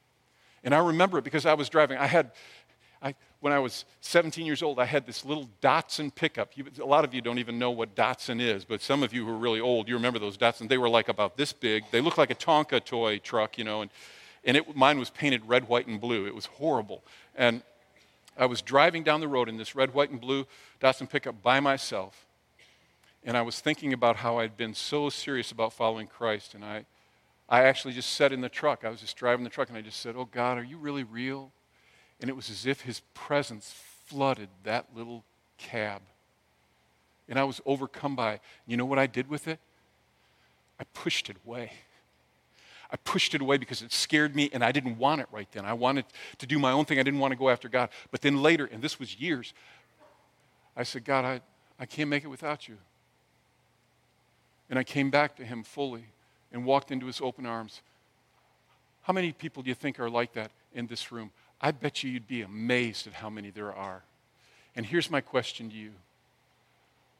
[0.65, 1.99] And I remember it because I was driving.
[1.99, 2.33] I had,
[3.01, 6.57] I, when I was 17 years old, I had this little Datsun pickup.
[6.57, 9.25] You, a lot of you don't even know what Datsun is, but some of you
[9.25, 10.69] who are really old, you remember those Datsun.
[10.69, 11.85] They were like about this big.
[11.93, 13.91] They looked like a Tonka toy truck, you know, and,
[14.45, 16.27] and it, mine was painted red, white, and blue.
[16.27, 17.05] It was horrible.
[17.37, 17.63] And
[18.37, 20.47] I was driving down the road in this red, white, and blue
[20.81, 22.27] Datsun pickup by myself,
[23.25, 26.87] and I was thinking about how I'd been so serious about following Christ, and I,
[27.49, 29.83] I actually just sat in the truck, I was just driving the truck, and I
[29.83, 31.53] just said, Oh God, are you really real?
[32.21, 33.75] And it was as if his presence
[34.07, 35.25] flooded that little
[35.57, 36.03] cab.
[37.29, 38.41] And I was overcome by it.
[38.67, 39.59] You know what I did with it?
[40.81, 41.73] I pushed it away.
[42.91, 45.67] I pushed it away because it scared me and I didn't want it right then.
[45.67, 46.07] I wanted
[46.39, 46.99] to do my own thing.
[46.99, 47.91] I didn't want to go after God.
[48.11, 49.53] But then later, and this was years,
[50.75, 51.41] I said, God, I,
[51.79, 52.79] I can't make it without you.
[54.71, 56.05] And I came back to Him fully
[56.51, 57.83] and walked into His open arms.
[59.03, 61.31] How many people do you think are like that in this room?
[61.61, 64.03] I bet you you'd be amazed at how many there are.
[64.77, 65.93] And here's my question to you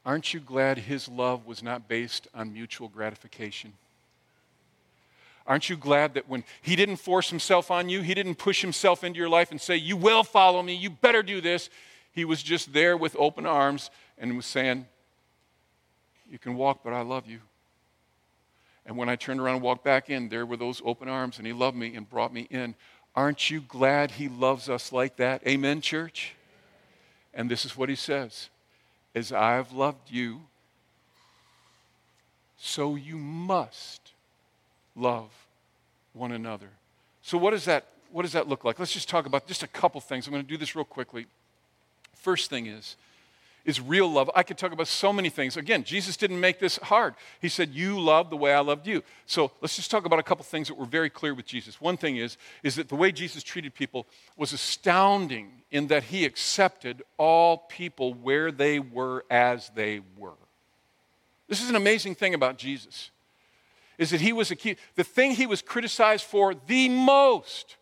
[0.05, 3.73] Aren't you glad His love was not based on mutual gratification?
[5.45, 9.03] Aren't you glad that when He didn't force Himself on you, He didn't push Himself
[9.03, 11.69] into your life and say, You will follow me, you better do this.
[12.11, 14.85] He was just there with open arms and was saying,
[16.31, 17.39] You can walk, but I love you.
[18.85, 21.45] And when I turned around and walked back in, there were those open arms, and
[21.45, 22.73] He loved me and brought me in.
[23.15, 25.45] Aren't you glad He loves us like that?
[25.47, 26.33] Amen, church?
[27.33, 28.49] And this is what He says
[29.15, 30.41] As I've loved you,
[32.57, 34.11] so you must
[34.95, 35.29] love
[36.13, 36.69] one another.
[37.21, 38.79] So, what does that, what does that look like?
[38.79, 40.27] Let's just talk about just a couple things.
[40.27, 41.27] I'm going to do this real quickly.
[42.15, 42.97] First thing is,
[43.69, 44.29] is real love.
[44.35, 45.55] I could talk about so many things.
[45.55, 47.13] Again, Jesus didn't make this hard.
[47.39, 49.03] He said, You love the way I loved you.
[49.27, 51.79] So let's just talk about a couple things that were very clear with Jesus.
[51.79, 56.25] One thing is, is that the way Jesus treated people was astounding in that he
[56.25, 60.33] accepted all people where they were as they were.
[61.47, 63.11] This is an amazing thing about Jesus.
[63.99, 67.75] Is that he was a key, the thing he was criticized for the most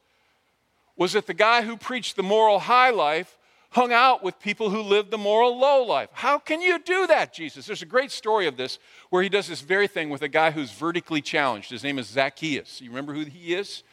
[0.97, 3.37] was that the guy who preached the moral high life
[3.70, 6.10] hung out with people who lived the moral low life.
[6.14, 7.66] How can you do that, Jesus?
[7.66, 10.52] There's a great story of this where he does this very thing with a guy
[10.52, 11.70] who's vertically challenged.
[11.70, 12.82] His name is Zacchaeus.
[12.82, 13.84] You remember who he is?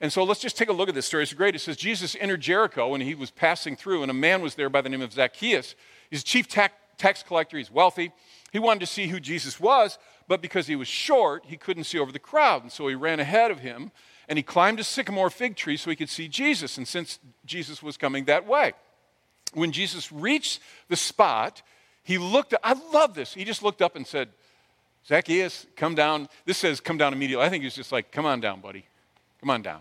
[0.00, 1.22] And so let's just take a look at this story.
[1.22, 1.54] It's great.
[1.54, 4.68] It says Jesus entered Jericho and he was passing through, and a man was there
[4.68, 5.76] by the name of Zacchaeus.
[6.10, 8.12] He's a chief tax collector, he's wealthy.
[8.52, 11.98] He wanted to see who Jesus was, but because he was short, he couldn't see
[11.98, 12.62] over the crowd.
[12.62, 13.92] And so he ran ahead of him
[14.28, 16.76] and he climbed a sycamore fig tree so he could see Jesus.
[16.78, 18.72] And since Jesus was coming that way,
[19.54, 21.62] when Jesus reached the spot,
[22.02, 23.34] he looked, I love this.
[23.34, 24.28] He just looked up and said,
[25.06, 26.28] Zacchaeus, come down.
[26.44, 27.44] This says come down immediately.
[27.44, 28.84] I think he's just like, come on down, buddy.
[29.40, 29.80] Come on down.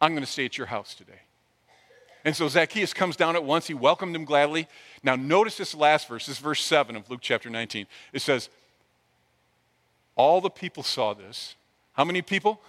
[0.00, 1.20] I'm going to stay at your house today.
[2.24, 3.66] And so Zacchaeus comes down at once.
[3.66, 4.68] He welcomed him gladly.
[5.02, 6.26] Now, notice this last verse.
[6.26, 7.86] This is verse 7 of Luke chapter 19.
[8.12, 8.50] It says,
[10.16, 11.56] All the people saw this.
[11.94, 12.60] How many people?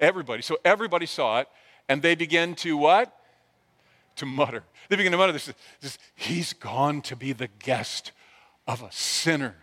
[0.00, 0.42] Everybody.
[0.42, 1.48] So everybody saw it.
[1.88, 3.14] And they began to what?
[4.20, 4.62] To mutter.
[4.88, 8.12] They begin to mutter this, this He's gone to be the guest
[8.66, 9.56] of a sinner.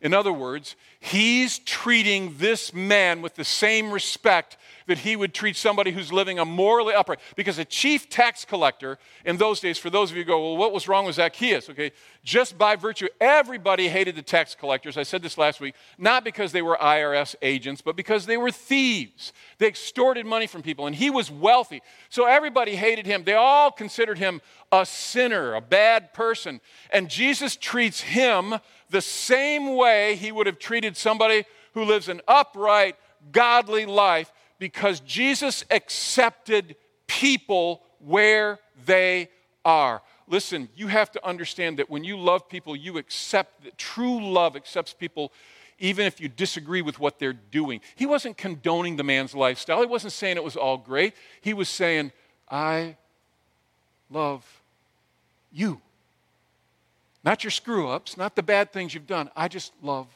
[0.00, 5.56] In other words, he's treating this man with the same respect that he would treat
[5.56, 7.20] somebody who's living a morally upright.
[7.36, 10.56] Because a chief tax collector in those days, for those of you who go, well,
[10.56, 11.68] what was wrong with Zacchaeus?
[11.68, 11.92] Okay,
[12.24, 14.96] just by virtue, everybody hated the tax collectors.
[14.96, 18.50] I said this last week, not because they were IRS agents, but because they were
[18.50, 19.32] thieves.
[19.58, 21.82] They extorted money from people, and he was wealthy.
[22.08, 23.24] So everybody hated him.
[23.24, 24.40] They all considered him
[24.72, 26.60] a sinner, a bad person.
[26.92, 28.54] And Jesus treats him
[28.90, 32.96] the same way he would have treated somebody who lives an upright,
[33.32, 36.76] godly life because Jesus accepted
[37.06, 39.28] people where they
[39.64, 40.02] are.
[40.26, 44.56] Listen, you have to understand that when you love people, you accept that true love
[44.56, 45.32] accepts people
[45.80, 47.80] even if you disagree with what they're doing.
[47.96, 49.80] He wasn't condoning the man's lifestyle.
[49.80, 51.14] He wasn't saying it was all great.
[51.40, 52.12] He was saying,
[52.50, 52.96] I
[54.10, 54.44] love
[55.50, 55.80] you.
[57.22, 59.30] Not your screw ups, not the bad things you've done.
[59.36, 60.06] I just love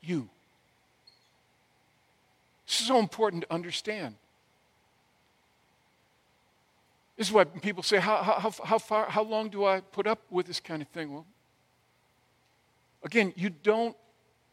[0.00, 0.28] you.
[2.66, 4.14] This is so important to understand.
[7.16, 10.20] This is why people say, how, how, how, far, how long do I put up
[10.30, 11.12] with this kind of thing?
[11.12, 11.24] Well,
[13.02, 13.96] again, you don't,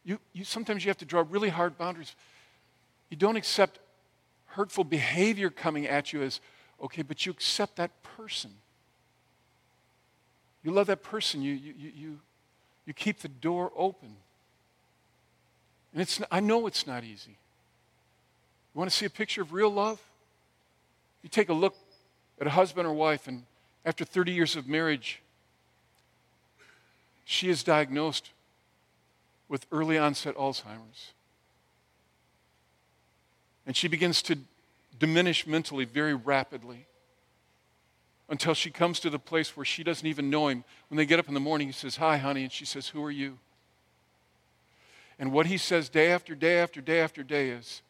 [0.06, 2.16] you, you, sometimes you have to draw really hard boundaries.
[3.10, 3.80] You don't accept
[4.46, 6.40] hurtful behavior coming at you as,
[6.82, 8.52] okay, but you accept that person.
[10.64, 11.42] You love that person.
[11.42, 12.20] You, you, you,
[12.86, 14.16] you keep the door open.
[15.92, 17.38] And it's, I know it's not easy.
[18.74, 20.02] You want to see a picture of real love?
[21.22, 21.76] You take a look
[22.42, 23.44] at a husband or wife, and
[23.86, 25.22] after 30 years of marriage,
[27.26, 28.32] she is diagnosed
[29.48, 31.12] with early onset Alzheimer's.
[33.66, 34.38] And she begins to
[35.00, 36.88] diminish mentally very rapidly
[38.34, 40.64] until she comes to the place where she doesn't even know him.
[40.88, 42.42] When they get up in the morning, he says, Hi, honey.
[42.42, 43.38] And she says, Who are you?
[45.20, 47.84] And what he says day after day after day after day is,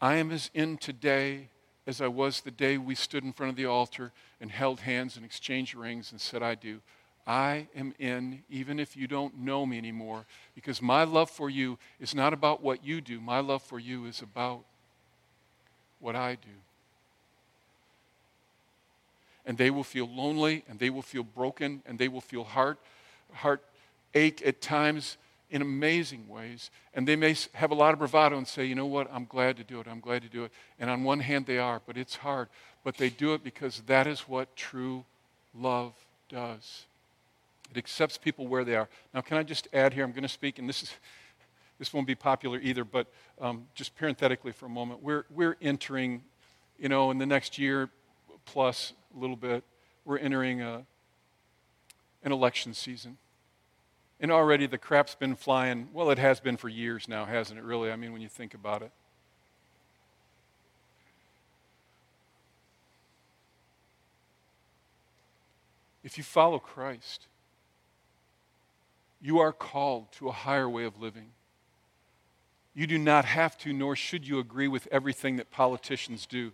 [0.00, 1.46] I am as in today
[1.86, 5.14] as I was the day we stood in front of the altar and held hands
[5.14, 6.80] and exchanged rings and said, I do.
[7.24, 10.26] I am in, even if you don't know me anymore,
[10.56, 13.20] because my love for you is not about what you do.
[13.20, 14.64] My love for you is about
[16.00, 16.50] what I do.
[19.44, 22.78] And they will feel lonely, and they will feel broken, and they will feel heart,
[23.32, 23.62] heart
[24.14, 25.16] ache at times
[25.50, 26.70] in amazing ways.
[26.94, 29.56] And they may have a lot of bravado and say, you know what, I'm glad
[29.58, 29.86] to do it.
[29.86, 30.52] I'm glad to do it.
[30.78, 32.48] And on one hand, they are, but it's hard.
[32.84, 35.04] But they do it because that is what true
[35.54, 35.92] love
[36.28, 36.86] does.
[37.70, 38.88] It accepts people where they are.
[39.14, 40.04] Now, can I just add here?
[40.04, 40.94] I'm going to speak, and this is
[41.78, 43.06] this won't be popular either, but
[43.40, 46.22] um, just parenthetically for a moment, we're we're entering,
[46.78, 47.88] you know, in the next year
[48.44, 49.64] plus a little bit,
[50.04, 50.84] we're entering a,
[52.22, 53.18] an election season.
[54.20, 55.88] And already the crap's been flying.
[55.92, 57.90] Well, it has been for years now, hasn't it, really?
[57.90, 58.92] I mean, when you think about it.
[66.04, 67.26] If you follow Christ,
[69.20, 71.30] you are called to a higher way of living.
[72.74, 76.52] You do not have to, nor should you agree with everything that politicians do.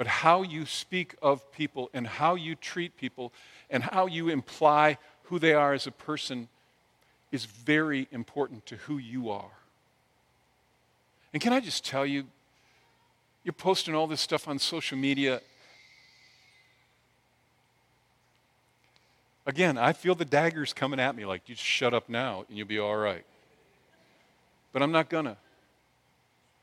[0.00, 3.34] But how you speak of people and how you treat people
[3.68, 6.48] and how you imply who they are as a person
[7.30, 9.50] is very important to who you are.
[11.34, 12.24] And can I just tell you,
[13.44, 15.42] you're posting all this stuff on social media,
[19.44, 22.56] Again, I feel the daggers coming at me like, you just shut up now and
[22.56, 23.26] you'll be all right.
[24.72, 25.36] But I'm not gonna.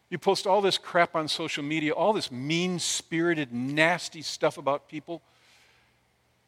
[0.09, 4.87] You post all this crap on social media, all this mean spirited, nasty stuff about
[4.87, 5.21] people.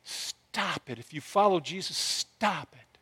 [0.03, 0.97] Stop it.
[0.97, 2.97] If you follow Jesus, stop it.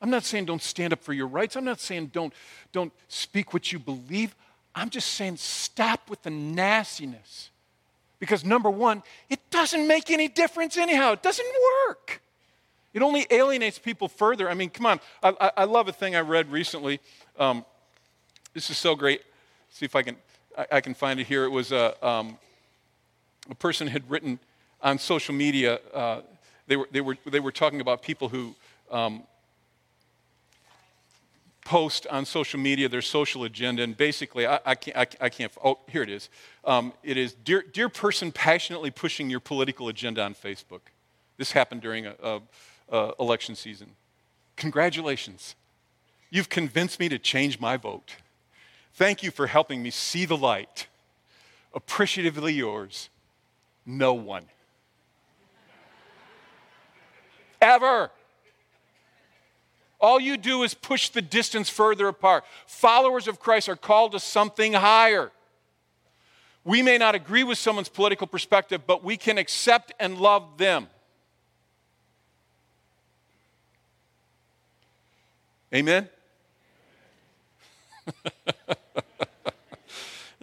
[0.00, 1.56] I'm not saying don't stand up for your rights.
[1.56, 2.32] I'm not saying don't,
[2.72, 4.34] don't speak what you believe.
[4.74, 7.50] I'm just saying stop with the nastiness.
[8.18, 11.12] Because number one, it doesn't make any difference anyhow.
[11.12, 11.46] It doesn't
[11.88, 12.22] work.
[12.94, 14.48] It only alienates people further.
[14.48, 15.00] I mean, come on.
[15.22, 17.00] I, I, I love a thing I read recently.
[17.38, 17.64] Um,
[18.54, 19.20] this is so great.
[19.76, 20.16] See if I can,
[20.56, 21.44] I, I can find it here.
[21.44, 22.38] It was a, um,
[23.50, 24.38] a person had written
[24.80, 25.80] on social media.
[25.92, 26.22] Uh,
[26.66, 28.54] they, were, they, were, they were talking about people who
[28.90, 29.24] um,
[31.62, 33.82] post on social media their social agenda.
[33.82, 36.30] And basically, I, I can't, I, I, can't, oh, here it is.
[36.64, 40.80] Um, it is, dear, dear person passionately pushing your political agenda on Facebook.
[41.36, 42.40] This happened during a, a
[42.90, 43.90] uh, election season.
[44.56, 45.54] Congratulations.
[46.30, 48.16] You've convinced me to change my vote.
[48.96, 50.86] Thank you for helping me see the light.
[51.74, 53.10] Appreciatively yours,
[53.84, 54.44] no one.
[57.60, 58.10] Ever.
[60.00, 62.44] All you do is push the distance further apart.
[62.66, 65.30] Followers of Christ are called to something higher.
[66.64, 70.88] We may not agree with someone's political perspective, but we can accept and love them.
[75.74, 76.08] Amen?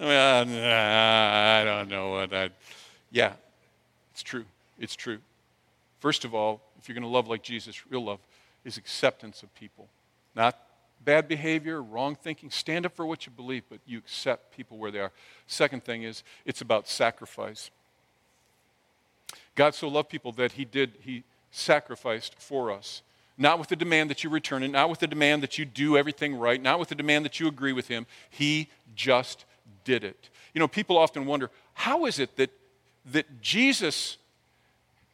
[0.09, 2.49] I don't know what I.
[3.11, 3.33] Yeah,
[4.11, 4.45] it's true.
[4.79, 5.19] It's true.
[5.99, 8.19] First of all, if you're going to love like Jesus, real love
[8.65, 9.87] is acceptance of people.
[10.35, 10.57] Not
[11.05, 12.49] bad behavior, wrong thinking.
[12.49, 15.11] Stand up for what you believe, but you accept people where they are.
[15.47, 17.71] Second thing is, it's about sacrifice.
[19.55, 23.01] God so loved people that he did, he sacrificed for us.
[23.37, 25.97] Not with the demand that you return it, not with the demand that you do
[25.97, 28.05] everything right, not with the demand that you agree with him.
[28.29, 29.45] He just
[29.83, 30.29] did it.
[30.53, 32.51] You know, people often wonder how is it that,
[33.11, 34.17] that Jesus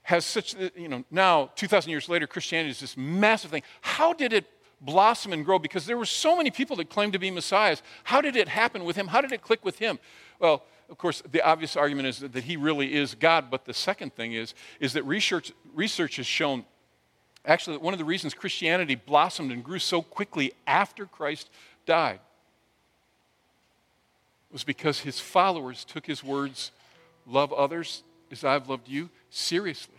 [0.03, 3.63] has such, uh, you know, now, 2,000 years later, Christianity is this massive thing.
[3.81, 4.45] How did it
[4.81, 5.59] blossom and grow?
[5.59, 7.81] Because there were so many people that claimed to be messiahs.
[8.03, 9.07] How did it happen with him?
[9.07, 9.99] How did it click with him?
[10.39, 14.15] Well, of course, the obvious argument is that he really is God, but the second
[14.15, 16.65] thing is, is that research, research has shown
[17.45, 21.49] Actually, that one of the reasons Christianity blossomed and grew so quickly after Christ
[21.85, 22.19] died
[24.51, 26.71] was because his followers took his words,
[27.27, 29.95] love others as I've loved you, seriously.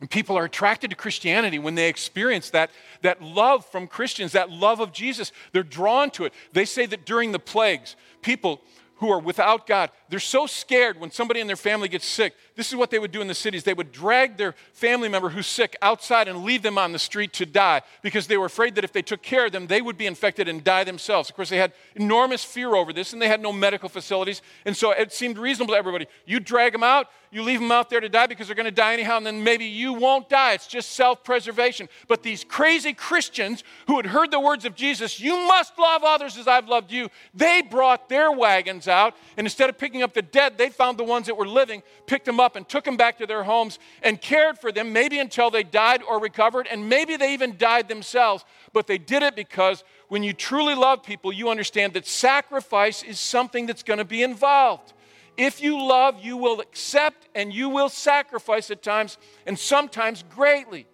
[0.00, 2.70] And people are attracted to Christianity when they experience that,
[3.02, 5.32] that love from Christians, that love of Jesus.
[5.52, 6.34] They're drawn to it.
[6.52, 8.60] They say that during the plagues, people
[8.96, 12.34] who are without God, They're so scared when somebody in their family gets sick.
[12.56, 13.64] This is what they would do in the cities.
[13.64, 17.32] They would drag their family member who's sick outside and leave them on the street
[17.34, 19.98] to die because they were afraid that if they took care of them, they would
[19.98, 21.28] be infected and die themselves.
[21.28, 24.40] Of course, they had enormous fear over this and they had no medical facilities.
[24.64, 26.06] And so it seemed reasonable to everybody.
[26.26, 28.70] You drag them out, you leave them out there to die because they're going to
[28.70, 30.52] die anyhow, and then maybe you won't die.
[30.52, 31.88] It's just self preservation.
[32.06, 36.38] But these crazy Christians who had heard the words of Jesus, you must love others
[36.38, 40.22] as I've loved you, they brought their wagons out, and instead of picking up the
[40.22, 43.18] dead, they found the ones that were living, picked them up, and took them back
[43.18, 47.16] to their homes and cared for them, maybe until they died or recovered, and maybe
[47.16, 48.44] they even died themselves.
[48.72, 53.18] But they did it because when you truly love people, you understand that sacrifice is
[53.18, 54.92] something that's going to be involved.
[55.36, 60.86] If you love, you will accept and you will sacrifice at times, and sometimes greatly.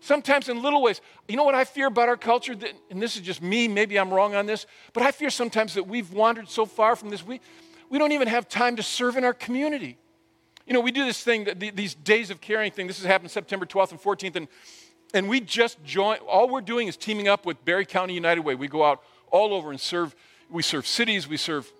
[0.00, 1.00] Sometimes in little ways.
[1.28, 2.54] You know what I fear about our culture?
[2.90, 5.88] And this is just me, maybe I'm wrong on this, but I fear sometimes that
[5.88, 7.40] we've wandered so far from this, we,
[7.88, 9.98] we don't even have time to serve in our community.
[10.66, 12.88] You know, we do this thing, these days of caring thing.
[12.88, 14.48] This has happened September 12th and 14th, and,
[15.14, 18.56] and we just join, all we're doing is teaming up with Barry County United Way.
[18.56, 20.16] We go out all over and serve,
[20.50, 21.70] we serve cities, we serve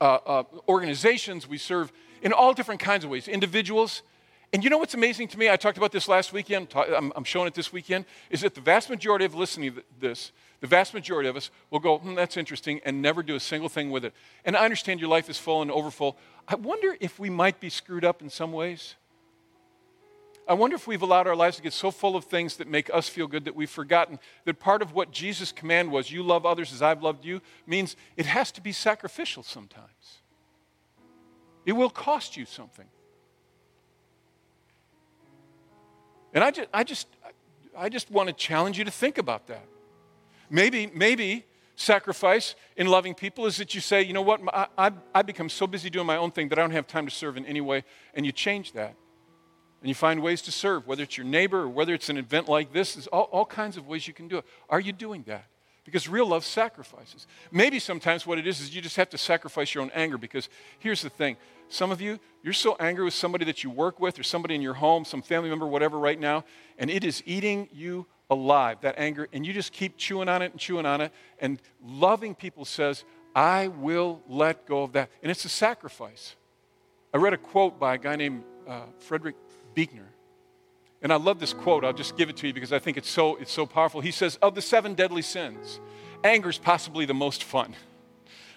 [0.00, 1.92] uh, uh, organizations, we serve
[2.22, 4.02] in all different kinds of ways, individuals.
[4.56, 5.50] And you know what's amazing to me?
[5.50, 8.88] I talked about this last weekend, I'm, showing it this weekend, is that the vast
[8.88, 12.80] majority of listening to this, the vast majority of us will go, hmm, that's interesting,
[12.86, 14.14] and never do a single thing with it.
[14.46, 16.16] And I understand your life is full and overfull.
[16.48, 18.94] I wonder if we might be screwed up in some ways.
[20.48, 22.88] I wonder if we've allowed our lives to get so full of things that make
[22.94, 26.46] us feel good that we've forgotten that part of what Jesus' command was, you love
[26.46, 30.22] others as I've loved you, means it has to be sacrificial sometimes.
[31.66, 32.86] It will cost you something.
[36.36, 37.08] And I just, I just,
[37.74, 39.64] I just want to challenge you to think about that.
[40.50, 44.90] Maybe, maybe sacrifice in loving people is that you say, you know what, I, I,
[45.14, 47.38] I become so busy doing my own thing that I don't have time to serve
[47.38, 48.94] in any way, and you change that
[49.80, 52.50] and you find ways to serve, whether it's your neighbor or whether it's an event
[52.50, 54.44] like this, there's all, all kinds of ways you can do it.
[54.68, 55.46] Are you doing that?
[55.86, 57.26] Because real love sacrifices.
[57.50, 60.48] Maybe sometimes what it is is you just have to sacrifice your own anger because
[60.80, 61.36] here's the thing.
[61.68, 64.62] Some of you, you're so angry with somebody that you work with or somebody in
[64.62, 66.44] your home, some family member, whatever, right now,
[66.76, 70.50] and it is eating you alive, that anger, and you just keep chewing on it
[70.50, 71.12] and chewing on it.
[71.38, 75.10] And loving people says, I will let go of that.
[75.22, 76.34] And it's a sacrifice.
[77.14, 79.36] I read a quote by a guy named uh, Frederick
[79.74, 80.08] Buechner.
[81.02, 81.84] And I love this quote.
[81.84, 84.00] I'll just give it to you because I think it's so, it's so powerful.
[84.00, 85.80] He says, Of the seven deadly sins,
[86.24, 87.76] anger is possibly the most fun.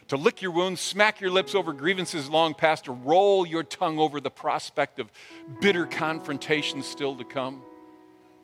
[0.10, 4.00] To lick your wounds, smack your lips over grievances long past, or roll your tongue
[4.00, 5.12] over the prospect of
[5.62, 7.62] bitter confrontations still to come.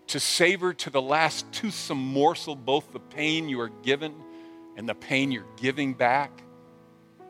[0.07, 4.13] To savor to the last toothsome morsel both the pain you are given
[4.77, 6.43] and the pain you're giving back.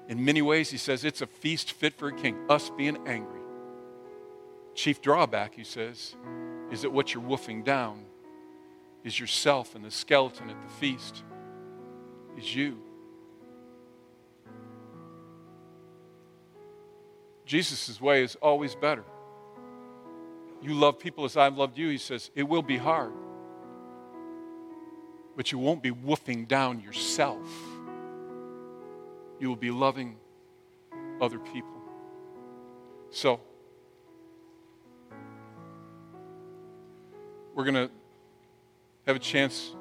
[0.10, 3.40] In many ways, he says, it's a feast fit for a king, us being angry.
[4.74, 6.16] Chief drawback, he says,
[6.72, 8.04] is that what you're woofing down
[9.04, 11.24] is yourself, and the skeleton at the feast
[12.38, 12.80] is you.
[17.46, 19.04] Jesus' way is always better.
[20.62, 23.14] You love people as I've loved you, he says, it will be hard.
[25.38, 27.48] But you won't be woofing down yourself.
[29.40, 30.16] You will be loving
[31.22, 31.70] other people.
[33.12, 33.40] So,
[37.56, 37.90] we're going to
[39.08, 39.72] have a chance.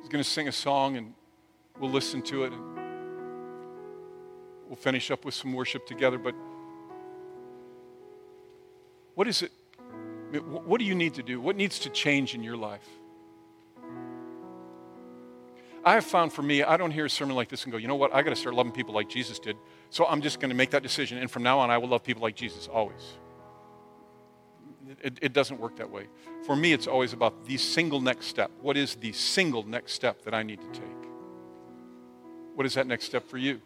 [0.00, 1.12] He's going to sing a song and
[1.78, 2.52] we'll listen to it.
[2.52, 2.62] And
[4.68, 6.16] we'll finish up with some worship together.
[6.16, 6.36] But
[9.14, 9.50] what is it?
[10.40, 11.40] What do you need to do?
[11.40, 12.88] What needs to change in your life?
[15.84, 17.88] I have found for me, I don't hear a sermon like this and go, you
[17.88, 19.56] know what, I got to start loving people like Jesus did.
[19.90, 21.18] So I'm just going to make that decision.
[21.18, 23.18] And from now on, I will love people like Jesus always.
[25.02, 26.08] It, it, doesn't work that way.
[26.46, 28.50] For me, it's always about the single next step.
[28.60, 30.84] What is the single next step that I need to take?
[32.54, 33.60] What is that next step for you?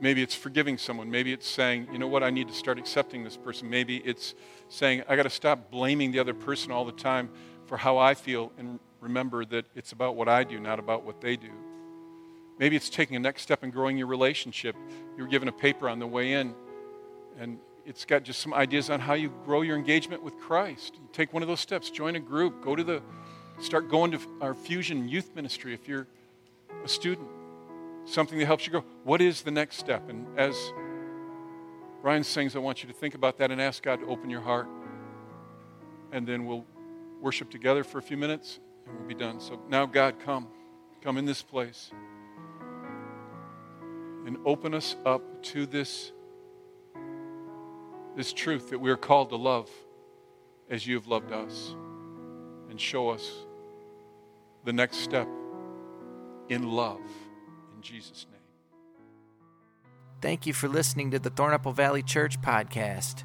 [0.00, 1.10] Maybe it's forgiving someone.
[1.10, 3.68] Maybe it's saying, you know what, I need to start accepting this person.
[3.68, 4.34] Maybe it's
[4.68, 7.28] saying, I got to stop blaming the other person all the time
[7.66, 11.20] for how I feel and remember that it's about what I do, not about what
[11.20, 11.50] they do.
[12.58, 14.76] Maybe it's taking a next step in growing your relationship.
[15.16, 16.54] You were given a paper on the way in,
[17.38, 17.58] and
[17.90, 20.94] it's got just some ideas on how you grow your engagement with Christ.
[20.94, 23.02] You take one of those steps, join a group, go to the,
[23.60, 26.06] start going to our Fusion Youth Ministry if you're
[26.84, 27.26] a student.
[28.04, 28.84] Something that helps you grow.
[29.02, 30.08] What is the next step?
[30.08, 30.56] And as
[32.00, 34.40] Brian sings, I want you to think about that and ask God to open your
[34.40, 34.68] heart.
[36.12, 36.64] And then we'll
[37.20, 39.40] worship together for a few minutes and we'll be done.
[39.40, 40.46] So now, God, come.
[41.02, 41.90] Come in this place.
[44.26, 46.12] and open us up to this,
[48.20, 49.70] this truth that we are called to love
[50.68, 51.74] as you have loved us.
[52.68, 53.32] And show us
[54.62, 55.26] the next step
[56.50, 57.00] in love.
[57.74, 58.42] In Jesus' name.
[60.20, 63.24] Thank you for listening to the Thornapple Valley Church podcast.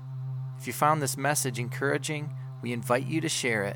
[0.57, 3.75] If you found this message encouraging, we invite you to share it.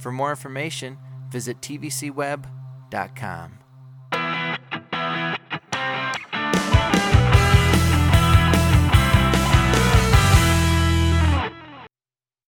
[0.00, 0.98] For more information,
[1.30, 3.58] visit tvcweb.com.